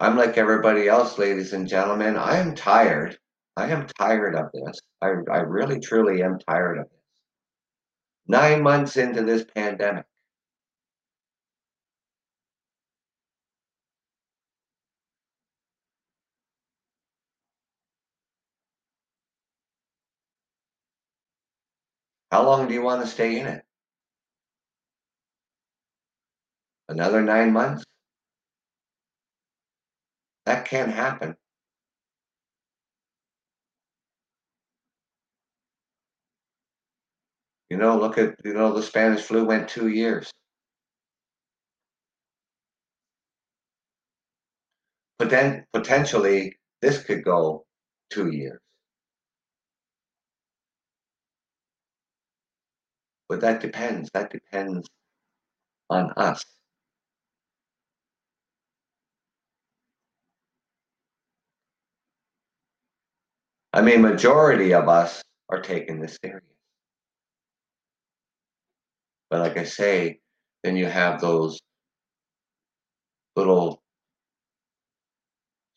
I'm 0.00 0.16
like 0.16 0.38
everybody 0.38 0.86
else, 0.86 1.18
ladies 1.18 1.52
and 1.52 1.66
gentlemen. 1.66 2.16
I 2.16 2.36
am 2.36 2.54
tired. 2.54 3.18
I 3.56 3.68
am 3.70 3.88
tired 3.98 4.36
of 4.36 4.52
this. 4.52 4.80
I, 5.02 5.08
I 5.30 5.38
really, 5.38 5.80
truly 5.80 6.22
am 6.22 6.38
tired 6.38 6.78
of 6.78 6.84
this. 6.84 7.00
Nine 8.28 8.62
months 8.62 8.96
into 8.96 9.24
this 9.24 9.44
pandemic. 9.44 10.04
How 22.30 22.44
long 22.44 22.68
do 22.68 22.74
you 22.74 22.82
want 22.82 23.02
to 23.02 23.08
stay 23.08 23.40
in 23.40 23.46
it? 23.46 23.62
Another 26.88 27.22
nine 27.22 27.52
months? 27.52 27.84
That 30.46 30.66
can't 30.66 30.92
happen. 30.92 31.36
You 37.70 37.76
know, 37.76 37.98
look 37.98 38.16
at, 38.16 38.34
you 38.44 38.54
know, 38.54 38.72
the 38.72 38.82
Spanish 38.82 39.20
flu 39.22 39.44
went 39.44 39.68
two 39.68 39.88
years. 39.88 40.30
But 45.18 45.30
then 45.30 45.66
potentially 45.74 46.56
this 46.80 47.02
could 47.02 47.24
go 47.24 47.64
two 48.10 48.30
years. 48.30 48.58
But 53.28 53.40
that 53.42 53.60
depends. 53.60 54.10
That 54.14 54.30
depends 54.30 54.88
on 55.90 56.12
us. 56.16 56.44
I 63.72 63.82
mean, 63.82 64.00
majority 64.00 64.72
of 64.72 64.88
us 64.88 65.22
are 65.50 65.60
taking 65.60 66.00
this 66.00 66.18
serious. 66.22 66.42
But 69.30 69.40
like 69.40 69.58
I 69.58 69.64
say, 69.64 70.20
then 70.64 70.76
you 70.76 70.86
have 70.86 71.20
those 71.20 71.60
little 73.36 73.82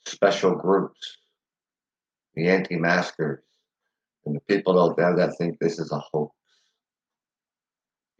special 0.07 0.55
groups, 0.55 1.17
the 2.33 2.49
anti-maskers, 2.49 3.43
and 4.25 4.35
the 4.35 4.41
people 4.41 4.81
out 4.81 4.95
there 4.95 5.15
that 5.17 5.37
think 5.37 5.59
this 5.59 5.77
is 5.77 5.91
a 5.91 5.99
hoax. 5.99 6.33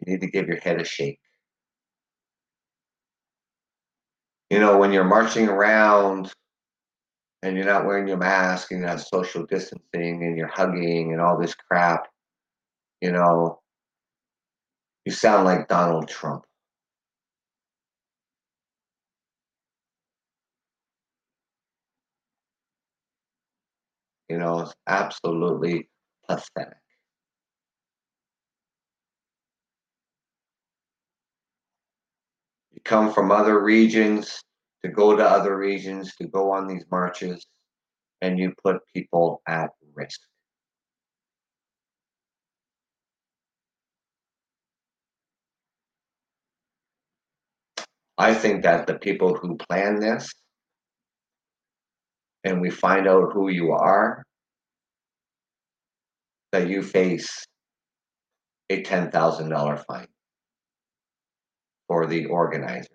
You 0.02 0.14
need 0.14 0.22
to 0.22 0.28
give 0.28 0.48
your 0.48 0.60
head 0.60 0.82
a 0.82 0.84
shake. 0.84 1.20
You 4.50 4.60
know, 4.60 4.78
when 4.78 4.92
you're 4.92 5.04
marching 5.06 5.48
around 5.48 6.34
and 7.42 7.56
you're 7.56 7.66
not 7.66 7.86
wearing 7.86 8.08
your 8.08 8.18
mask 8.18 8.72
and 8.72 8.82
you 8.82 8.88
have 8.88 9.02
social 9.02 9.46
distancing 9.46 10.24
and 10.24 10.38
you're 10.38 10.48
hugging 10.48 11.12
and 11.14 11.22
all 11.22 11.40
this 11.40 11.56
crap, 11.56 12.08
you 13.02 13.12
know, 13.12 13.60
you 15.06 15.12
sound 15.12 15.46
like 15.46 15.68
Donald 15.68 16.08
Trump. 16.08 16.44
You 24.30 24.38
know, 24.38 24.62
it's 24.62 24.74
absolutely 24.88 25.90
pathetic. 26.28 26.81
Come 32.84 33.14
from 33.14 33.32
other 33.32 33.62
regions 33.62 34.42
to 34.84 34.90
go 34.90 35.16
to 35.16 35.24
other 35.24 35.58
regions, 35.58 36.16
to 36.16 36.28
go 36.28 36.52
on 36.52 36.68
these 36.68 36.86
marches, 36.92 37.46
and 38.22 38.40
you 38.40 38.54
put 38.64 38.78
people 38.94 39.42
at 39.48 39.70
risk. 39.96 40.20
I 48.18 48.34
think 48.34 48.64
that 48.64 48.86
the 48.86 49.00
people 49.00 49.36
who 49.36 49.58
plan 49.58 50.00
this 50.00 50.32
and 52.44 52.62
we 52.62 52.70
find 52.70 53.08
out 53.08 53.34
who 53.34 53.50
you 53.50 53.72
are, 53.72 54.24
that 56.52 56.70
you 56.70 56.84
face 56.84 57.46
a 58.70 58.84
$10,000 58.84 59.86
fine 59.86 60.08
for 61.92 62.08
the 62.08 62.26
organizers. 62.28 62.88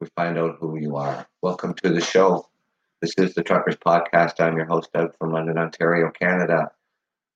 We 0.00 0.06
find 0.16 0.38
out 0.38 0.56
who 0.58 0.78
you 0.78 0.96
are. 0.96 1.26
Welcome 1.42 1.74
to 1.82 1.90
the 1.90 2.00
show. 2.00 2.48
This 3.02 3.12
is 3.18 3.34
the 3.34 3.42
Truckers 3.42 3.76
Podcast. 3.76 4.40
I'm 4.40 4.56
your 4.56 4.64
host, 4.64 4.88
Doug 4.94 5.14
from 5.18 5.34
London, 5.34 5.58
Ontario, 5.58 6.10
Canada. 6.18 6.70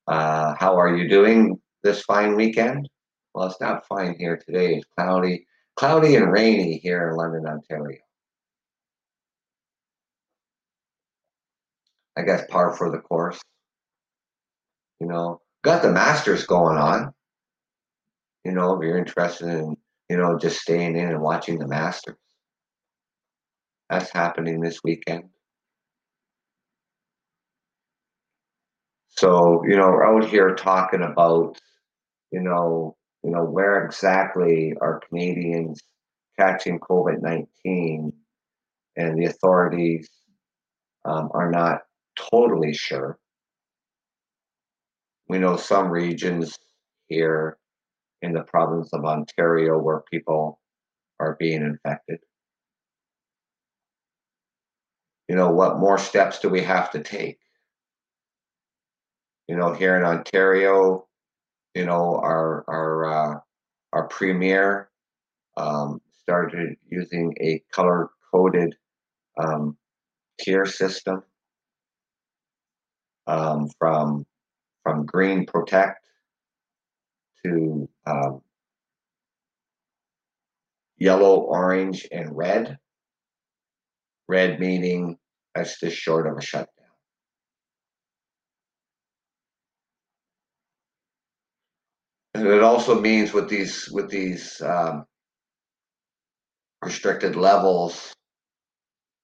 Uh, 0.06 0.54
how 0.58 0.74
are 0.74 0.96
you 0.96 1.06
doing 1.06 1.60
this 1.82 2.00
fine 2.00 2.34
weekend? 2.34 2.88
Well, 3.34 3.48
it's 3.48 3.60
not 3.60 3.86
fine 3.86 4.16
here 4.18 4.38
today. 4.38 4.76
It's 4.76 4.86
cloudy, 4.96 5.46
cloudy 5.76 6.16
and 6.16 6.32
rainy 6.32 6.78
here 6.78 7.10
in 7.10 7.16
London, 7.16 7.46
Ontario. 7.46 7.98
I 12.16 12.22
guess 12.22 12.46
par 12.48 12.74
for 12.74 12.90
the 12.90 13.00
course. 13.00 13.38
You 14.98 15.08
know, 15.08 15.42
got 15.64 15.82
the 15.82 15.90
Masters 15.90 16.46
going 16.46 16.76
on. 16.76 17.12
You 18.44 18.52
know, 18.52 18.76
if 18.76 18.86
you're 18.86 18.98
interested 18.98 19.48
in, 19.48 19.76
you 20.10 20.16
know, 20.18 20.38
just 20.38 20.60
staying 20.60 20.96
in 20.96 21.08
and 21.08 21.22
watching 21.22 21.58
the 21.58 21.66
Masters. 21.66 22.16
That's 23.88 24.10
happening 24.10 24.60
this 24.60 24.80
weekend. 24.84 25.24
So, 29.08 29.62
you 29.66 29.76
know, 29.76 29.88
we're 29.88 30.04
out 30.04 30.28
here 30.28 30.54
talking 30.54 31.02
about, 31.02 31.58
you 32.30 32.40
know, 32.40 32.96
you 33.22 33.30
know, 33.30 33.44
where 33.44 33.84
exactly 33.84 34.74
are 34.82 35.00
Canadians 35.08 35.80
catching 36.38 36.78
COVID 36.80 37.22
19 37.22 38.12
and 38.96 39.18
the 39.18 39.26
authorities 39.26 40.10
um, 41.06 41.30
are 41.32 41.50
not 41.50 41.82
totally 42.30 42.74
sure. 42.74 43.18
We 45.28 45.38
know 45.38 45.56
some 45.56 45.90
regions 45.90 46.58
here 47.08 47.58
in 48.22 48.32
the 48.32 48.42
province 48.42 48.92
of 48.92 49.04
Ontario 49.04 49.78
where 49.78 50.02
people 50.10 50.60
are 51.20 51.36
being 51.38 51.62
infected. 51.62 52.20
You 55.28 55.36
know, 55.36 55.50
what 55.50 55.78
more 55.78 55.98
steps 55.98 56.38
do 56.38 56.48
we 56.48 56.62
have 56.62 56.90
to 56.90 57.02
take? 57.02 57.38
You 59.48 59.56
know, 59.56 59.72
here 59.72 59.96
in 59.96 60.04
Ontario, 60.04 61.06
you 61.74 61.86
know, 61.86 62.16
our 62.16 62.64
our 62.68 63.04
uh, 63.04 63.40
our 63.92 64.08
premier 64.08 64.90
um, 65.56 66.00
started 66.22 66.76
using 66.88 67.34
a 67.40 67.62
color 67.72 68.10
coded 68.32 68.74
um, 69.38 69.76
tier 70.40 70.66
system 70.66 71.22
um, 73.26 73.68
from 73.78 74.26
from 74.84 75.06
green 75.06 75.46
protect 75.46 76.06
to 77.44 77.88
um, 78.06 78.40
yellow, 80.96 81.40
orange, 81.40 82.06
and 82.12 82.36
red. 82.36 82.78
Red 84.28 84.60
meaning 84.60 85.18
that's 85.54 85.80
just 85.80 85.96
short 85.96 86.26
of 86.26 86.38
a 86.38 86.40
shutdown. 86.40 86.68
And 92.34 92.46
it 92.46 92.62
also 92.62 93.00
means 93.00 93.32
with 93.32 93.48
these 93.48 93.88
with 93.90 94.10
these 94.10 94.60
um, 94.60 95.04
restricted 96.82 97.36
levels, 97.36 98.12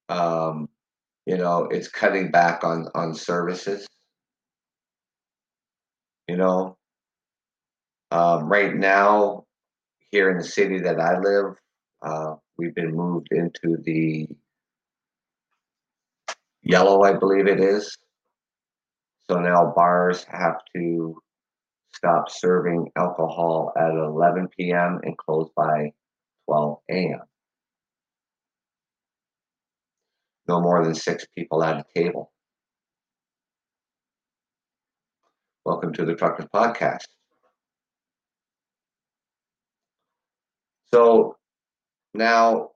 um, 0.09 0.69
you 1.27 1.37
know, 1.37 1.65
it's 1.65 1.89
cutting 1.89 2.31
back 2.31 2.63
on 2.63 2.89
on 2.95 3.15
services. 3.15 3.87
You 6.31 6.37
know, 6.37 6.76
um, 8.12 8.49
right 8.49 8.72
now 8.72 9.47
here 10.12 10.31
in 10.31 10.39
the 10.39 10.45
city 10.45 10.78
that 10.78 11.01
I 11.01 11.18
live, 11.18 11.57
uh, 12.03 12.37
we've 12.57 12.72
been 12.72 12.95
moved 12.95 13.33
into 13.33 13.76
the 13.83 14.28
yellow, 16.62 17.03
I 17.03 17.14
believe 17.14 17.49
it 17.49 17.59
is. 17.59 17.99
So 19.28 19.41
now 19.41 19.72
bars 19.74 20.22
have 20.31 20.59
to 20.76 21.20
stop 21.97 22.31
serving 22.31 22.93
alcohol 22.95 23.72
at 23.76 23.91
11 23.91 24.51
p.m. 24.57 25.01
and 25.03 25.18
close 25.18 25.51
by 25.57 25.91
12 26.47 26.78
a.m. 26.91 27.22
No 30.47 30.61
more 30.61 30.85
than 30.85 30.95
six 30.95 31.26
people 31.37 31.64
at 31.64 31.78
a 31.78 31.85
table. 31.93 32.31
Welcome 35.67 35.93
to 35.93 36.07
the 36.07 36.15
Truckers 36.15 36.47
Podcast. 36.47 37.05
So 40.95 41.37
now, 42.15 42.71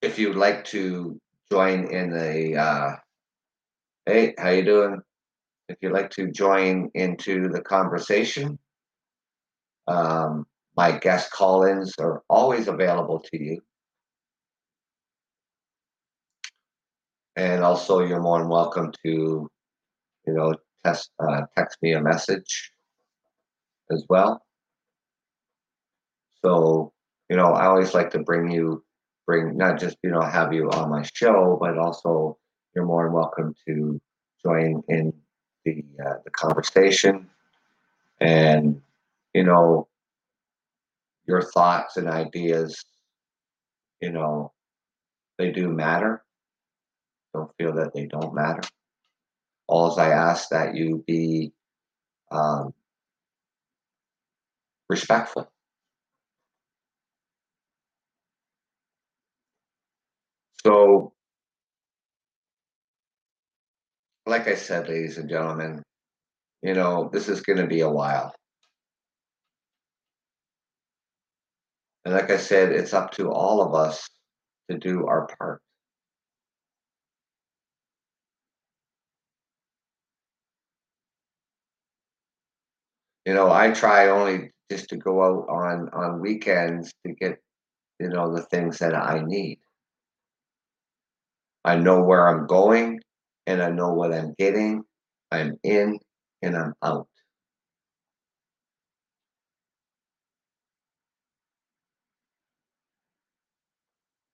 if 0.00 0.18
you'd 0.18 0.34
like 0.34 0.64
to 0.66 1.20
join 1.52 1.92
in 1.92 2.10
the, 2.10 2.56
uh, 2.56 2.96
hey, 4.06 4.34
how 4.38 4.48
you 4.48 4.64
doing? 4.64 5.02
If 5.68 5.76
you'd 5.82 5.92
like 5.92 6.08
to 6.12 6.32
join 6.32 6.90
into 6.94 7.50
the 7.50 7.60
conversation, 7.60 8.58
um, 9.86 10.46
my 10.74 10.92
guest 10.92 11.30
call-ins 11.32 11.96
are 11.98 12.22
always 12.30 12.66
available 12.66 13.20
to 13.20 13.44
you. 13.44 13.60
And 17.38 17.62
also, 17.62 18.00
you're 18.00 18.20
more 18.20 18.40
than 18.40 18.48
welcome 18.48 18.90
to, 19.04 19.48
you 20.26 20.32
know, 20.32 20.56
test, 20.84 21.10
uh, 21.20 21.42
text 21.56 21.78
me 21.80 21.92
a 21.92 22.00
message 22.00 22.72
as 23.92 24.04
well. 24.08 24.42
So, 26.44 26.92
you 27.30 27.36
know, 27.36 27.52
I 27.52 27.66
always 27.66 27.94
like 27.94 28.10
to 28.10 28.18
bring 28.18 28.50
you, 28.50 28.82
bring 29.24 29.56
not 29.56 29.78
just, 29.78 29.98
you 30.02 30.10
know, 30.10 30.20
have 30.20 30.52
you 30.52 30.68
on 30.70 30.90
my 30.90 31.04
show, 31.14 31.56
but 31.60 31.78
also 31.78 32.36
you're 32.74 32.84
more 32.84 33.04
than 33.04 33.12
welcome 33.12 33.54
to 33.68 34.00
join 34.44 34.82
in 34.88 35.12
the, 35.64 35.84
uh, 36.04 36.14
the 36.24 36.32
conversation. 36.32 37.30
And, 38.20 38.82
you 39.32 39.44
know, 39.44 39.86
your 41.28 41.42
thoughts 41.42 41.98
and 41.98 42.08
ideas, 42.08 42.84
you 44.02 44.10
know, 44.10 44.50
they 45.38 45.52
do 45.52 45.68
matter. 45.68 46.24
Don't 47.38 47.56
feel 47.56 47.72
that 47.74 47.94
they 47.94 48.06
don't 48.06 48.34
matter. 48.34 48.62
All 49.68 49.98
I 49.98 50.08
ask 50.08 50.48
that 50.48 50.74
you 50.74 51.04
be 51.06 51.52
um, 52.32 52.74
respectful 54.88 55.48
So, 60.66 61.12
like 64.26 64.48
I 64.48 64.54
said, 64.54 64.88
ladies 64.88 65.16
and 65.16 65.30
gentlemen, 65.30 65.82
you 66.62 66.74
know, 66.74 67.08
this 67.12 67.28
is 67.28 67.40
going 67.40 67.58
to 67.58 67.66
be 67.66 67.80
a 67.80 67.88
while. 67.88 68.34
And 72.04 72.12
like 72.12 72.30
I 72.30 72.36
said, 72.36 72.72
it's 72.72 72.92
up 72.92 73.12
to 73.12 73.30
all 73.30 73.62
of 73.62 73.74
us 73.74 74.08
to 74.70 74.76
do 74.76 75.06
our 75.06 75.28
part. 75.38 75.62
You 83.28 83.34
know, 83.34 83.52
I 83.52 83.72
try 83.72 84.08
only 84.08 84.52
just 84.70 84.88
to 84.88 84.96
go 84.96 85.22
out 85.22 85.50
on 85.50 85.90
on 85.92 86.18
weekends 86.18 86.94
to 87.04 87.12
get, 87.12 87.38
you 88.00 88.08
know, 88.08 88.34
the 88.34 88.40
things 88.40 88.78
that 88.78 88.94
I 88.94 89.20
need. 89.22 89.58
I 91.62 91.76
know 91.76 92.02
where 92.02 92.26
I'm 92.26 92.46
going 92.46 93.00
and 93.46 93.62
I 93.62 93.68
know 93.68 93.92
what 93.92 94.14
I'm 94.14 94.32
getting. 94.38 94.82
I'm 95.30 95.58
in 95.62 95.98
and 96.40 96.56
I'm 96.56 96.72
out. 96.82 97.06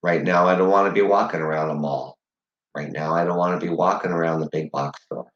Right 0.05 0.23
now, 0.23 0.47
I 0.47 0.55
don't 0.55 0.71
want 0.71 0.87
to 0.87 0.95
be 0.95 1.05
walking 1.05 1.41
around 1.41 1.71
a 1.71 1.75
mall. 1.75 2.17
Right 2.77 2.93
now, 2.93 3.13
I 3.13 3.25
don't 3.25 3.39
want 3.39 3.61
to 3.61 3.67
be 3.67 3.75
walking 3.75 4.13
around 4.13 4.39
the 4.39 4.51
big 4.53 4.71
box 4.71 5.03
stores. 5.03 5.34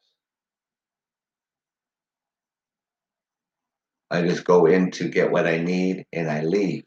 I 4.11 4.23
just 4.23 4.45
go 4.45 4.67
in 4.67 4.91
to 4.93 5.09
get 5.09 5.31
what 5.31 5.47
I 5.47 5.59
need 5.59 6.07
and 6.13 6.31
I 6.31 6.43
leave. 6.43 6.85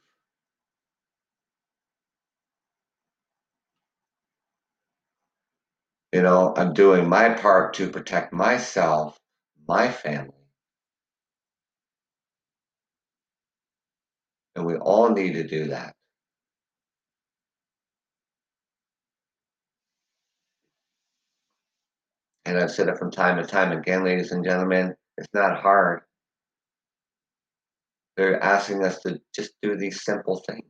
You 6.13 6.23
know, 6.23 6.53
I'm 6.57 6.73
doing 6.73 7.07
my 7.07 7.29
part 7.29 7.75
to 7.75 7.89
protect 7.89 8.33
myself, 8.33 9.17
my 9.67 9.89
family. 9.89 10.33
And 14.55 14.65
we 14.65 14.75
all 14.75 15.09
need 15.09 15.33
to 15.33 15.47
do 15.47 15.67
that. 15.67 15.93
And 22.45 22.57
I've 22.57 22.71
said 22.71 22.89
it 22.89 22.97
from 22.97 23.11
time 23.11 23.37
to 23.37 23.45
time 23.45 23.71
again, 23.71 24.03
ladies 24.03 24.31
and 24.31 24.43
gentlemen, 24.43 24.95
it's 25.17 25.29
not 25.33 25.61
hard. 25.61 26.01
They're 28.21 28.43
asking 28.43 28.83
us 28.85 29.01
to 29.01 29.19
just 29.33 29.53
do 29.63 29.75
these 29.75 30.03
simple 30.03 30.43
things. 30.47 30.61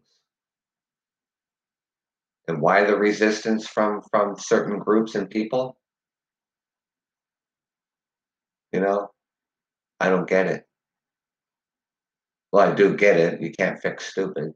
And 2.47 2.62
why 2.62 2.86
the 2.86 2.95
resistance 2.95 3.68
from 3.68 4.02
from 4.10 4.38
certain 4.39 4.80
groups 4.80 5.16
and 5.16 5.30
people? 5.30 5.78
You 8.72 8.80
know, 8.80 9.10
I 9.99 10.08
don't 10.08 10.30
get 10.30 10.47
it. 10.47 10.64
Well, 12.54 12.72
I 12.72 12.74
do 12.74 12.95
get 12.95 13.18
it. 13.18 13.41
You 13.41 13.52
can't 13.52 13.82
fix 13.82 14.06
stupid. 14.06 14.54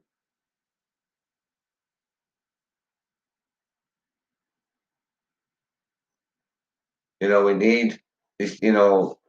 You 7.19 7.27
know, 7.27 7.43
we 7.43 7.55
need 7.55 7.99
you 8.39 8.71
know, 8.71 9.19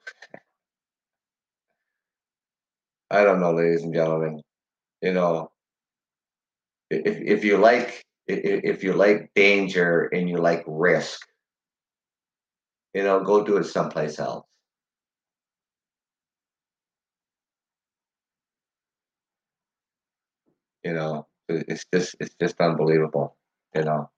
I 3.11 3.25
don't 3.25 3.41
know, 3.41 3.53
ladies 3.53 3.83
and 3.83 3.95
gentlemen. 3.95 4.43
You 5.03 5.13
know, 5.15 5.51
if 6.91 7.19
if 7.21 7.45
you 7.45 7.59
like 7.59 8.05
if 8.27 8.83
you 8.83 8.93
like 8.93 9.31
danger 9.35 10.09
and 10.13 10.29
you 10.29 10.39
like 10.39 10.65
risk, 10.67 11.21
you 12.95 13.05
know, 13.05 13.23
go 13.23 13.45
do 13.45 13.57
it 13.59 13.65
someplace 13.65 14.19
else. 14.19 14.47
You 20.85 20.95
know, 20.95 21.27
it's 21.49 21.85
just 21.93 22.17
it's 22.21 22.35
just 22.41 22.61
unbelievable. 22.61 23.37
You 23.75 23.83
know. 23.83 24.11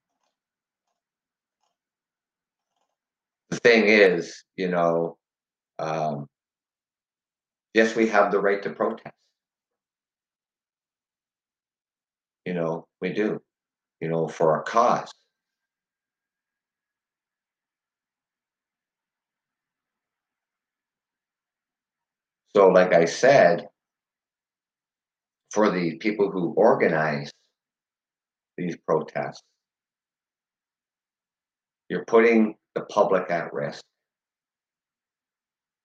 The 3.50 3.56
thing 3.58 3.84
is, 3.86 4.44
you 4.56 4.68
know, 4.68 5.16
um, 5.78 6.26
yes, 7.74 7.94
we 7.94 8.08
have 8.08 8.32
the 8.32 8.40
right 8.40 8.62
to 8.62 8.70
protest. 8.70 9.14
You 12.44 12.54
know, 12.54 12.86
we 13.00 13.12
do. 13.12 13.40
You 14.00 14.08
know, 14.08 14.28
for 14.28 14.52
our 14.52 14.62
cause. 14.62 15.10
So, 22.56 22.68
like 22.68 22.92
I 22.92 23.04
said, 23.04 23.68
for 25.50 25.70
the 25.70 25.96
people 25.96 26.30
who 26.30 26.52
organize 26.54 27.30
these 28.56 28.76
protests, 28.86 29.42
you're 31.88 32.04
putting 32.04 32.56
the 32.74 32.82
public 32.82 33.30
at 33.30 33.52
risk 33.52 33.82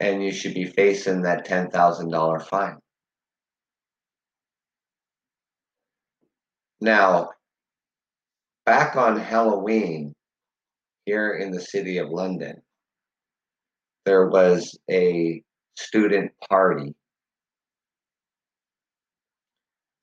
and 0.03 0.21
you 0.21 0.33
should 0.33 0.53
be 0.53 0.65
facing 0.65 1.21
that 1.21 1.47
$10,000 1.47 2.47
fine. 2.47 2.77
Now, 6.81 7.29
back 8.65 8.97
on 8.97 9.17
Halloween 9.17 10.13
here 11.05 11.35
in 11.35 11.51
the 11.51 11.61
city 11.61 11.99
of 11.99 12.09
London, 12.09 12.61
there 14.03 14.27
was 14.27 14.77
a 14.91 15.41
student 15.77 16.33
party 16.49 16.93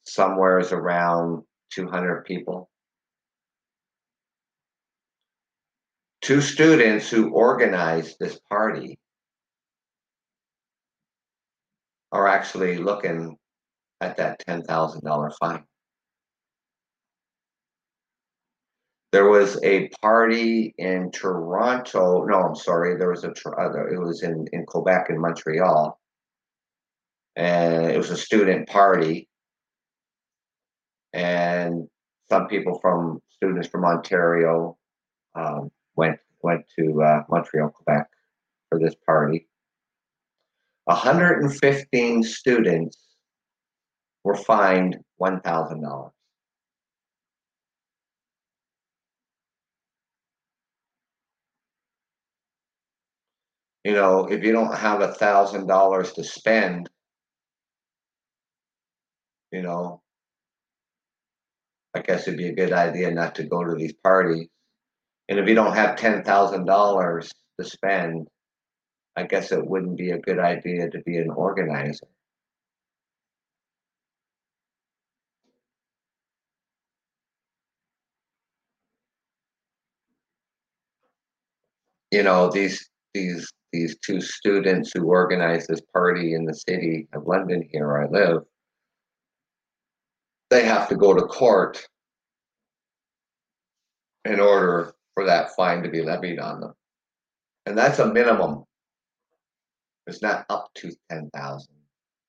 somewheres 0.04 0.72
around 0.72 1.42
200 1.74 2.24
people. 2.24 2.70
Two 6.22 6.40
students 6.40 7.10
who 7.10 7.28
organized 7.34 8.16
this 8.18 8.40
party 8.48 8.98
are 12.12 12.26
actually 12.26 12.76
looking 12.78 13.36
at 14.00 14.16
that 14.16 14.42
$10,000 14.46 15.32
fine. 15.38 15.64
There 19.12 19.28
was 19.28 19.58
a 19.64 19.88
party 20.00 20.72
in 20.78 21.10
Toronto. 21.10 22.24
No, 22.24 22.42
I'm 22.42 22.54
sorry. 22.54 22.96
There 22.96 23.10
was 23.10 23.24
a. 23.24 23.30
Uh, 23.30 23.86
it 23.90 23.98
was 23.98 24.22
in 24.22 24.46
in 24.52 24.64
Quebec 24.66 25.06
and 25.08 25.20
Montreal, 25.20 25.98
and 27.34 27.86
it 27.86 27.98
was 27.98 28.10
a 28.10 28.16
student 28.16 28.68
party. 28.68 29.28
And 31.12 31.88
some 32.28 32.46
people 32.46 32.78
from 32.78 33.20
students 33.30 33.66
from 33.66 33.84
Ontario 33.84 34.78
um, 35.34 35.72
went 35.96 36.20
went 36.42 36.64
to 36.78 37.02
uh, 37.02 37.22
Montreal, 37.28 37.70
Quebec, 37.70 38.06
for 38.68 38.78
this 38.78 38.94
party. 39.04 39.49
115 40.90 42.24
students 42.24 42.98
were 44.24 44.34
fined 44.34 44.96
$1,000. 45.20 46.10
You 53.84 53.92
know, 53.92 54.26
if 54.26 54.42
you 54.42 54.50
don't 54.50 54.76
have 54.76 55.00
a 55.00 55.14
thousand 55.14 55.68
dollars 55.68 56.12
to 56.14 56.24
spend, 56.24 56.90
you 59.52 59.62
know, 59.62 60.02
I 61.94 62.00
guess 62.02 62.26
it'd 62.26 62.36
be 62.36 62.48
a 62.48 62.54
good 62.54 62.72
idea 62.72 63.12
not 63.12 63.36
to 63.36 63.44
go 63.44 63.62
to 63.62 63.76
these 63.76 63.94
parties. 63.94 64.48
And 65.28 65.38
if 65.38 65.48
you 65.48 65.54
don't 65.54 65.74
have 65.74 65.96
ten 65.96 66.24
thousand 66.24 66.66
dollars 66.66 67.30
to 67.58 67.64
spend, 67.64 68.26
I 69.16 69.24
guess 69.24 69.52
it 69.52 69.66
wouldn't 69.66 69.96
be 69.96 70.10
a 70.10 70.18
good 70.18 70.38
idea 70.38 70.88
to 70.90 71.00
be 71.00 71.18
an 71.18 71.30
organizer. 71.30 72.06
You 82.10 82.22
know, 82.24 82.50
these 82.50 82.88
these 83.14 83.52
these 83.72 83.96
two 84.04 84.20
students 84.20 84.90
who 84.94 85.06
organized 85.06 85.68
this 85.68 85.80
party 85.92 86.34
in 86.34 86.44
the 86.44 86.54
city 86.54 87.08
of 87.12 87.26
London 87.26 87.68
here 87.70 87.98
I 87.98 88.06
live, 88.08 88.42
they 90.50 90.64
have 90.64 90.88
to 90.88 90.96
go 90.96 91.14
to 91.14 91.22
court 91.22 91.86
in 94.24 94.40
order 94.40 94.92
for 95.14 95.24
that 95.24 95.54
fine 95.54 95.82
to 95.84 95.88
be 95.88 96.02
levied 96.02 96.40
on 96.40 96.60
them. 96.60 96.74
And 97.66 97.78
that's 97.78 98.00
a 98.00 98.12
minimum. 98.12 98.64
It's 100.10 100.22
not 100.22 100.44
up 100.50 100.74
to 100.74 100.90
10,000. 101.08 101.68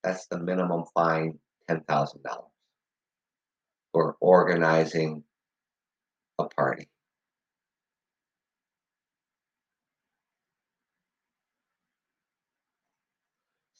That's 0.03 0.27
the 0.27 0.37
minimum 0.37 0.83
fine, 0.93 1.39
$10,000 1.67 2.19
for 3.91 4.17
organizing 4.21 5.23
a 6.37 6.45
party. 6.45 6.87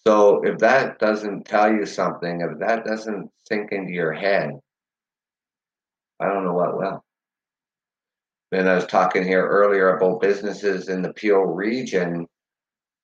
So 0.08 0.44
if 0.46 0.58
that 0.58 0.98
doesn't 0.98 1.46
tell 1.46 1.72
you 1.72 1.86
something, 1.86 2.42
if 2.42 2.58
that 2.58 2.84
doesn't 2.84 3.30
sink 3.48 3.72
into 3.72 3.94
your 3.94 4.14
head, 4.14 4.60
I 6.20 6.26
don't 6.26 6.44
know 6.44 6.54
what 6.54 6.76
will. 6.76 7.06
Then 8.50 8.68
I 8.68 8.74
was 8.74 8.88
talking 8.88 9.24
here 9.24 9.48
earlier 9.48 9.96
about 9.96 10.22
businesses 10.22 10.90
in 10.90 11.04
the 11.04 11.14
Peel 11.14 11.42
region 11.42 12.26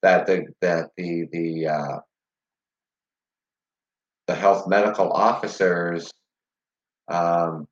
that 0.01 0.25
the 0.25 0.45
that 0.61 0.91
the 0.97 1.27
the 1.31 1.67
uh, 1.67 1.99
the 4.27 4.35
health 4.35 4.67
medical 4.67 5.11
officers 5.11 6.11
um, 7.07 7.67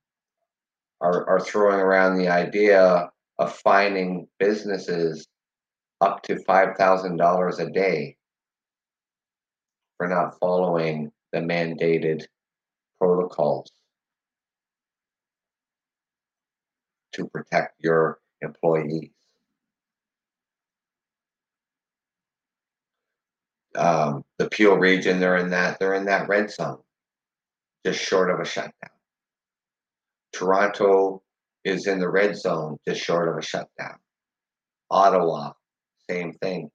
are 1.02 1.28
are 1.28 1.40
throwing 1.40 1.80
around 1.80 2.18
the 2.18 2.30
idea 2.30 3.10
of 3.38 3.56
fining 3.58 4.28
businesses 4.40 5.28
up 6.02 6.22
to 6.24 6.40
five 6.44 6.76
thousand 6.78 7.18
dollars 7.18 7.60
a 7.60 7.70
day 7.70 8.16
for 9.98 10.08
not 10.08 10.38
following 10.40 11.12
the 11.32 11.40
mandated 11.40 12.24
protocols 13.00 13.72
to 17.14 17.28
protect 17.28 17.76
your 17.80 18.20
employees. 18.42 19.10
Um, 23.78 24.24
the 24.38 24.50
Peel 24.50 24.76
region, 24.78 25.20
they're 25.20 25.38
in 25.38 25.50
that 25.52 25.80
they're 25.80 25.96
in 25.96 26.06
that 26.06 26.28
red 26.28 26.50
zone, 26.50 26.80
just 27.86 28.00
short 28.00 28.30
of 28.32 28.40
a 28.40 28.46
shutdown. 28.46 28.72
Toronto 30.34 31.22
is 31.64 31.88
in 31.88 32.00
the 32.00 32.10
red 32.10 32.38
zone, 32.38 32.78
just 32.88 33.02
short 33.02 33.30
of 33.30 33.38
a 33.38 33.42
shutdown. 33.42 33.98
Ottawa, 34.92 35.54
same 36.10 36.34
thing. 36.34 36.70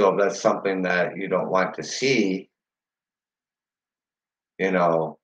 So 0.00 0.10
if 0.10 0.20
that's 0.20 0.40
something 0.40 0.82
that 0.82 1.16
you 1.16 1.28
don't 1.28 1.50
want 1.50 1.74
to 1.74 1.82
see, 1.82 2.48
you 4.58 4.70
know, 4.70 5.17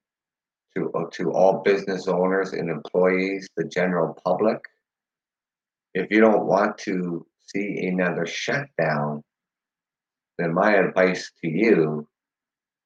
to 0.77 0.91
uh, 0.93 1.05
to 1.13 1.33
all 1.33 1.63
business 1.63 2.09
owners 2.09 2.53
and 2.53 2.71
employees, 2.71 3.49
the 3.57 3.65
general 3.65 4.17
public, 4.25 4.61
if 5.95 6.11
you 6.11 6.21
don't 6.21 6.47
want 6.47 6.77
to 6.79 7.25
see 7.47 7.87
another 7.87 8.27
shutdown, 8.27 9.23
then 10.39 10.53
my 10.53 10.75
advice 10.75 11.31
to 11.41 11.49
you 11.49 12.07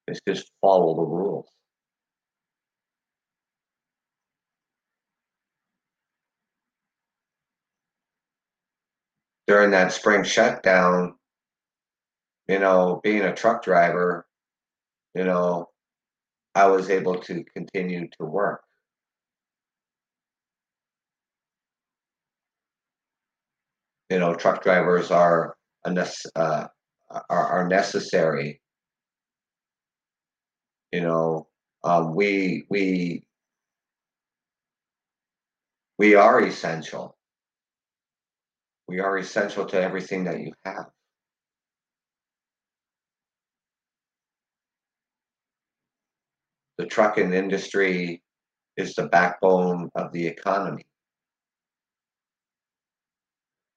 is 0.07 0.21
just 0.29 0.51
follow 0.61 0.95
the 0.95 1.03
rules. 1.03 1.47
During 9.47 9.71
that 9.71 9.93
spring 9.93 10.25
shutdown, 10.25 11.15
you 12.49 12.59
know, 12.59 13.01
being 13.03 13.23
a 13.23 13.35
truck 13.35 13.63
driver, 13.63 14.27
you 15.15 15.25
know, 15.25 15.71
I 16.55 16.67
was 16.67 16.91
able 16.91 17.17
to 17.21 17.45
continue 17.55 18.09
to 18.19 18.25
work. 18.25 18.63
You 24.11 24.19
know, 24.19 24.35
truck 24.35 24.63
drivers 24.63 25.11
are 25.11 25.57
uh, 25.85 26.67
are, 27.11 27.27
are 27.31 27.69
necessary. 27.69 28.61
You 30.93 31.03
know, 31.03 31.49
um, 31.85 32.15
we 32.15 32.65
we 32.71 33.25
we 35.99 36.15
are 36.15 36.41
essential. 36.41 37.17
We 38.87 39.01
are 39.01 39.19
essential 39.19 39.67
to 39.67 39.81
everything 39.81 40.25
that 40.25 40.41
you 40.41 40.53
have. 40.65 40.87
The 46.79 46.87
trucking 46.87 47.35
industry 47.35 48.23
is 48.77 48.95
the 48.95 49.09
backbone 49.09 49.91
of 49.97 50.13
the 50.13 50.27
economy. 50.27 50.87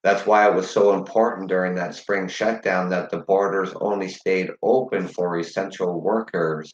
That's 0.03 0.25
why 0.25 0.47
it 0.47 0.55
was 0.55 0.69
so 0.69 0.93
important 0.93 1.49
during 1.49 1.75
that 1.75 1.95
spring 1.95 2.27
shutdown 2.27 2.89
that 2.89 3.09
the 3.09 3.19
borders 3.19 3.73
only 3.75 4.07
stayed 4.07 4.49
open 4.63 5.07
for 5.07 5.37
essential 5.37 6.01
workers 6.01 6.71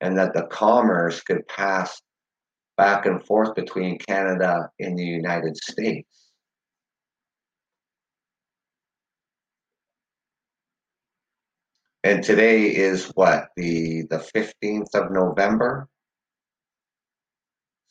and 0.00 0.16
that 0.18 0.32
the 0.34 0.46
commerce 0.46 1.20
could 1.20 1.46
pass 1.48 2.00
back 2.76 3.04
and 3.06 3.24
forth 3.24 3.54
between 3.54 3.98
Canada 3.98 4.70
and 4.80 4.98
the 4.98 5.04
United 5.04 5.56
States. 5.56 6.11
And 12.04 12.24
today 12.24 12.64
is 12.64 13.12
what 13.14 13.48
the 13.56 14.02
the 14.10 14.18
15th 14.18 14.94
of 14.94 15.12
November. 15.12 15.88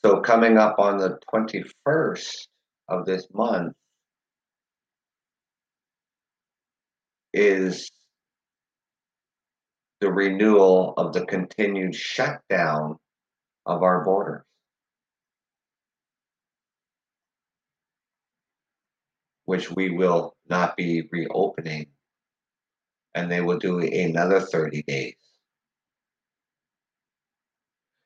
So 0.03 0.19
coming 0.19 0.57
up 0.57 0.79
on 0.79 0.97
the 0.97 1.17
21st 1.33 2.47
of 2.89 3.05
this 3.05 3.27
month 3.33 3.73
is 7.33 7.89
the 10.01 10.11
renewal 10.11 10.93
of 10.97 11.13
the 11.13 11.25
continued 11.25 11.95
shutdown 11.95 12.97
of 13.65 13.83
our 13.83 14.03
borders. 14.03 14.43
Which 19.45 19.71
we 19.71 19.91
will 19.91 20.35
not 20.49 20.75
be 20.75 21.07
reopening, 21.11 21.87
and 23.15 23.31
they 23.31 23.41
will 23.41 23.57
do 23.57 23.79
another 23.79 24.39
30 24.39 24.83
days. 24.83 25.15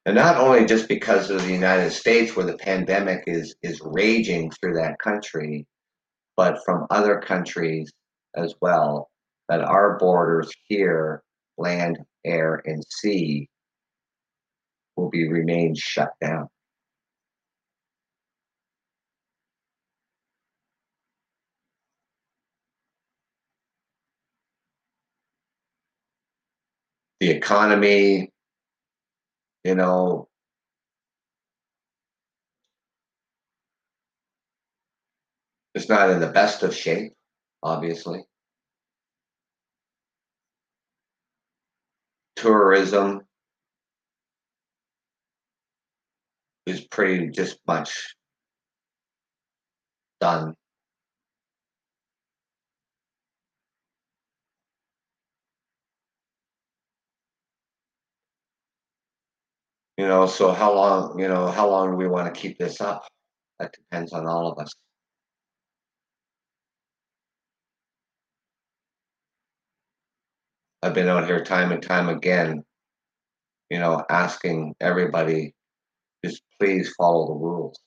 And 0.05 0.15
not 0.15 0.37
only 0.37 0.65
just 0.65 0.87
because 0.87 1.31
of 1.31 1.41
the 1.41 1.51
United 1.51 1.91
States, 1.91 2.35
where 2.35 2.45
the 2.45 2.57
pandemic 2.57 3.23
is, 3.25 3.55
is 3.63 3.81
raging 3.83 4.51
through 4.51 4.75
that 4.75 4.99
country, 4.99 5.65
but 6.37 6.59
from 6.63 6.85
other 6.91 7.19
countries 7.19 7.91
as 8.35 8.53
well, 8.61 9.09
that 9.49 9.61
our 9.61 9.97
borders 9.97 10.51
here, 10.67 11.23
land, 11.57 11.97
air, 12.23 12.61
and 12.65 12.83
sea, 12.87 13.49
will 14.95 15.09
be 15.09 15.27
remain 15.27 15.73
shut 15.75 16.11
down. 16.21 16.47
The 27.19 27.31
economy, 27.31 28.29
you 29.63 29.75
know, 29.75 30.27
it's 35.73 35.87
not 35.87 36.09
in 36.09 36.19
the 36.19 36.27
best 36.27 36.63
of 36.63 36.75
shape, 36.75 37.13
obviously. 37.63 38.23
Tourism 42.35 43.21
is 46.65 46.81
pretty 46.81 47.29
just 47.29 47.59
much 47.65 48.15
done. 50.19 50.55
You 59.97 60.07
know, 60.07 60.25
so 60.25 60.51
how 60.51 60.73
long, 60.73 61.17
you 61.19 61.27
know, 61.27 61.47
how 61.47 61.69
long 61.69 61.91
do 61.91 61.95
we 61.97 62.07
want 62.07 62.33
to 62.33 62.39
keep 62.39 62.57
this 62.57 62.81
up? 62.81 63.07
That 63.59 63.73
depends 63.73 64.11
on 64.11 64.27
all 64.27 64.51
of 64.51 64.59
us. 64.59 64.73
I've 70.83 70.93
been 70.93 71.07
out 71.07 71.25
here 71.25 71.43
time 71.43 71.71
and 71.71 71.81
time 71.81 72.09
again, 72.09 72.63
you 73.69 73.79
know, 73.79 74.03
asking 74.09 74.75
everybody 74.81 75.53
just 76.23 76.41
please 76.59 76.93
follow 76.97 77.27
the 77.27 77.33
rules. 77.33 77.79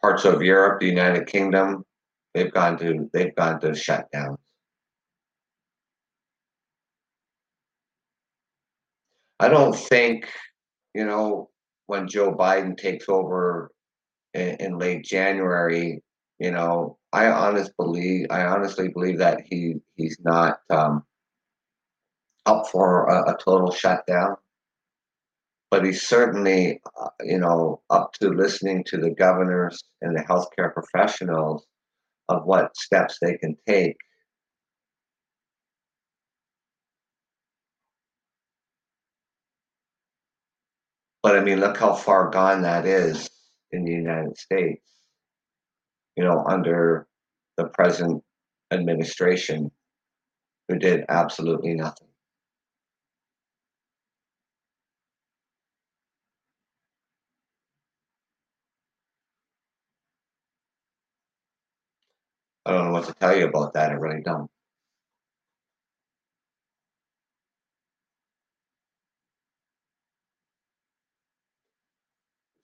Parts 0.00 0.24
of 0.24 0.42
Europe, 0.42 0.80
the 0.80 0.86
United 0.86 1.26
Kingdom, 1.26 1.84
they've 2.38 2.52
gone 2.52 2.78
to 2.78 3.10
they've 3.12 3.34
gone 3.34 3.60
to 3.60 3.68
shutdowns. 3.70 4.38
I 9.40 9.48
don't 9.48 9.74
think, 9.74 10.28
you 10.94 11.04
know, 11.04 11.50
when 11.86 12.08
Joe 12.08 12.34
Biden 12.34 12.76
takes 12.76 13.08
over 13.08 13.70
in, 14.34 14.56
in 14.60 14.78
late 14.78 15.04
January, 15.04 16.02
you 16.38 16.50
know, 16.50 16.98
I 17.12 17.26
honestly 17.26 17.72
believe 17.76 18.26
I 18.30 18.44
honestly 18.44 18.88
believe 18.88 19.18
that 19.18 19.42
he 19.44 19.76
he's 19.96 20.18
not 20.20 20.60
um, 20.70 21.04
up 22.46 22.68
for 22.68 23.06
a, 23.06 23.32
a, 23.32 23.36
total 23.38 23.72
shutdown, 23.72 24.36
but 25.70 25.84
he's 25.84 26.06
certainly 26.06 26.80
uh, 27.00 27.08
you 27.24 27.38
know 27.38 27.80
up 27.90 28.12
to 28.14 28.28
listening 28.28 28.84
to 28.84 28.98
the 28.98 29.10
governors 29.10 29.82
and 30.02 30.16
the 30.16 30.22
healthcare 30.22 30.72
professionals 30.72 31.66
of 32.28 32.44
what 32.44 32.76
steps 32.76 33.18
they 33.20 33.36
can 33.38 33.56
take. 33.66 33.96
But 41.22 41.36
I 41.36 41.40
mean, 41.40 41.60
look 41.60 41.76
how 41.76 41.94
far 41.94 42.30
gone 42.30 42.62
that 42.62 42.86
is 42.86 43.28
in 43.72 43.84
the 43.84 43.92
United 43.92 44.38
States, 44.38 44.84
you 46.16 46.24
know, 46.24 46.44
under 46.46 47.06
the 47.56 47.66
present 47.66 48.22
administration 48.70 49.70
who 50.68 50.78
did 50.78 51.04
absolutely 51.08 51.74
nothing. 51.74 52.07
I 62.68 62.72
don't 62.72 62.84
know 62.84 62.92
what 62.92 63.06
to 63.06 63.14
tell 63.14 63.34
you 63.34 63.46
about 63.48 63.72
that. 63.72 63.90
I 63.90 63.94
really 63.94 64.20
don't. 64.22 64.50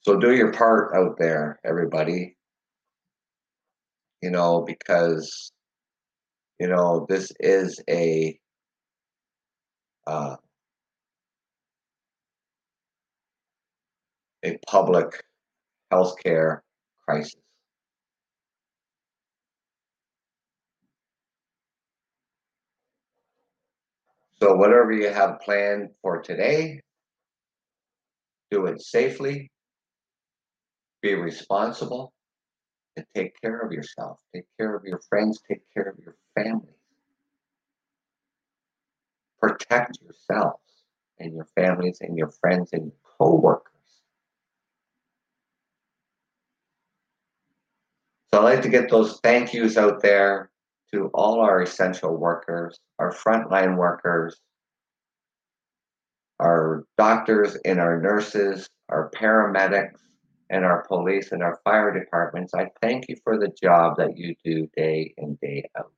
So 0.03 0.21
do 0.21 0.35
your 0.35 0.53
part 0.53 0.95
out 0.95 1.17
there, 1.19 1.59
everybody. 1.65 2.37
You 4.21 4.31
know, 4.31 4.61
because 4.61 5.51
you 6.61 6.69
know 6.69 7.07
this 7.09 7.33
is 7.41 7.83
a 7.89 8.39
uh, 10.07 10.37
a 14.45 14.59
public 14.67 15.25
healthcare 15.91 16.61
crisis. 17.09 17.44
So 24.41 24.55
whatever 24.55 24.93
you 24.93 25.09
have 25.09 25.41
planned 25.41 25.91
for 26.03 26.21
today, 26.21 26.81
do 28.51 28.67
it 28.67 28.81
safely 28.81 29.51
be 31.03 31.15
responsible 31.15 32.13
and 32.97 33.05
take 33.15 33.41
care 33.41 33.61
of 33.61 33.73
yourself, 33.73 34.19
take 34.35 34.45
care 34.59 34.75
of 34.75 34.85
your 34.85 35.01
friends, 35.09 35.41
take 35.49 35.63
care 35.73 35.85
of 35.85 35.99
your 35.99 36.17
family. 36.35 36.75
Protect 39.41 39.99
yourselves 40.03 40.63
and 41.19 41.35
your 41.35 41.47
families 41.55 41.99
and 42.01 42.17
your 42.17 42.31
friends 42.31 42.71
and 42.73 42.85
your 42.85 42.95
co-workers. 43.19 43.73
So 48.33 48.41
I'd 48.41 48.45
like 48.45 48.63
to 48.63 48.69
get 48.69 48.91
those 48.91 49.21
thank 49.23 49.53
yous 49.53 49.77
out 49.77 50.01
there 50.01 50.51
to 50.95 51.11
all 51.13 51.41
our 51.41 51.63
essential 51.63 52.17
workers, 52.17 52.79
our 53.01 53.13
frontline 53.13 53.77
workers, 53.77 54.41
our 56.39 56.85
doctors 56.97 57.57
and 57.65 57.81
our 57.81 58.01
nurses, 58.01 58.69
our 58.91 59.11
paramedics, 59.11 59.99
and 60.51 60.65
our 60.65 60.87
police 60.87 61.33
and 61.33 61.43
our 61.43 61.59
fire 61.65 61.93
departments, 61.93 62.55
I 62.55 62.71
thank 62.81 63.09
you 63.09 63.17
for 63.25 63.39
the 63.39 63.53
job 63.61 63.97
that 63.97 64.17
you 64.17 64.37
do 64.45 64.69
day 64.77 65.13
in, 65.17 65.37
day 65.43 65.69
out. 65.77 65.91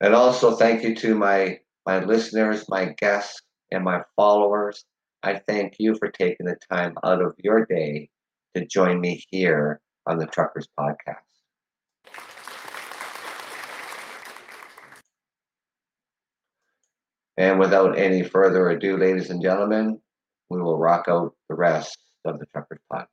And 0.00 0.12
also 0.12 0.56
thank 0.56 0.82
you 0.82 0.96
to 0.96 1.14
my, 1.14 1.60
my 1.86 2.00
listeners, 2.00 2.68
my 2.68 2.86
guests, 2.98 3.40
and 3.70 3.84
my 3.84 4.02
followers. 4.16 4.84
I 5.22 5.34
thank 5.46 5.76
you 5.78 5.94
for 5.94 6.10
taking 6.10 6.46
the 6.46 6.56
time 6.72 6.94
out 7.04 7.22
of 7.22 7.34
your 7.38 7.64
day 7.64 8.08
to 8.56 8.66
join 8.66 9.00
me 9.00 9.22
here 9.30 9.80
on 10.10 10.18
the 10.18 10.26
Truckers 10.26 10.68
Podcast. 10.78 11.14
And 17.36 17.60
without 17.60 17.96
any 17.96 18.24
further 18.24 18.68
ado, 18.70 18.96
ladies 18.96 19.30
and 19.30 19.40
gentlemen, 19.40 20.00
we 20.50 20.60
will 20.60 20.76
rock 20.76 21.04
out 21.08 21.34
the 21.48 21.54
rest 21.54 21.96
of 22.24 22.40
the 22.40 22.46
Truckers 22.46 22.80
Podcast. 22.92 23.06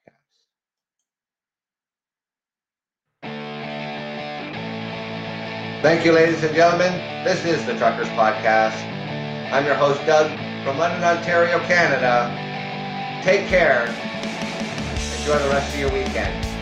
Thank 5.83 6.03
you, 6.03 6.11
ladies 6.11 6.43
and 6.43 6.55
gentlemen. 6.55 6.93
This 7.23 7.45
is 7.45 7.63
the 7.67 7.77
Truckers 7.77 8.09
Podcast. 8.09 8.83
I'm 9.51 9.65
your 9.65 9.75
host, 9.75 10.03
Doug, 10.07 10.31
from 10.65 10.79
London, 10.79 11.03
Ontario, 11.03 11.59
Canada. 11.59 12.33
Take 13.23 13.47
care. 13.47 13.85
Enjoy 15.19 15.37
the 15.37 15.49
rest 15.49 15.73
of 15.75 15.79
your 15.79 15.93
weekend. 15.93 16.56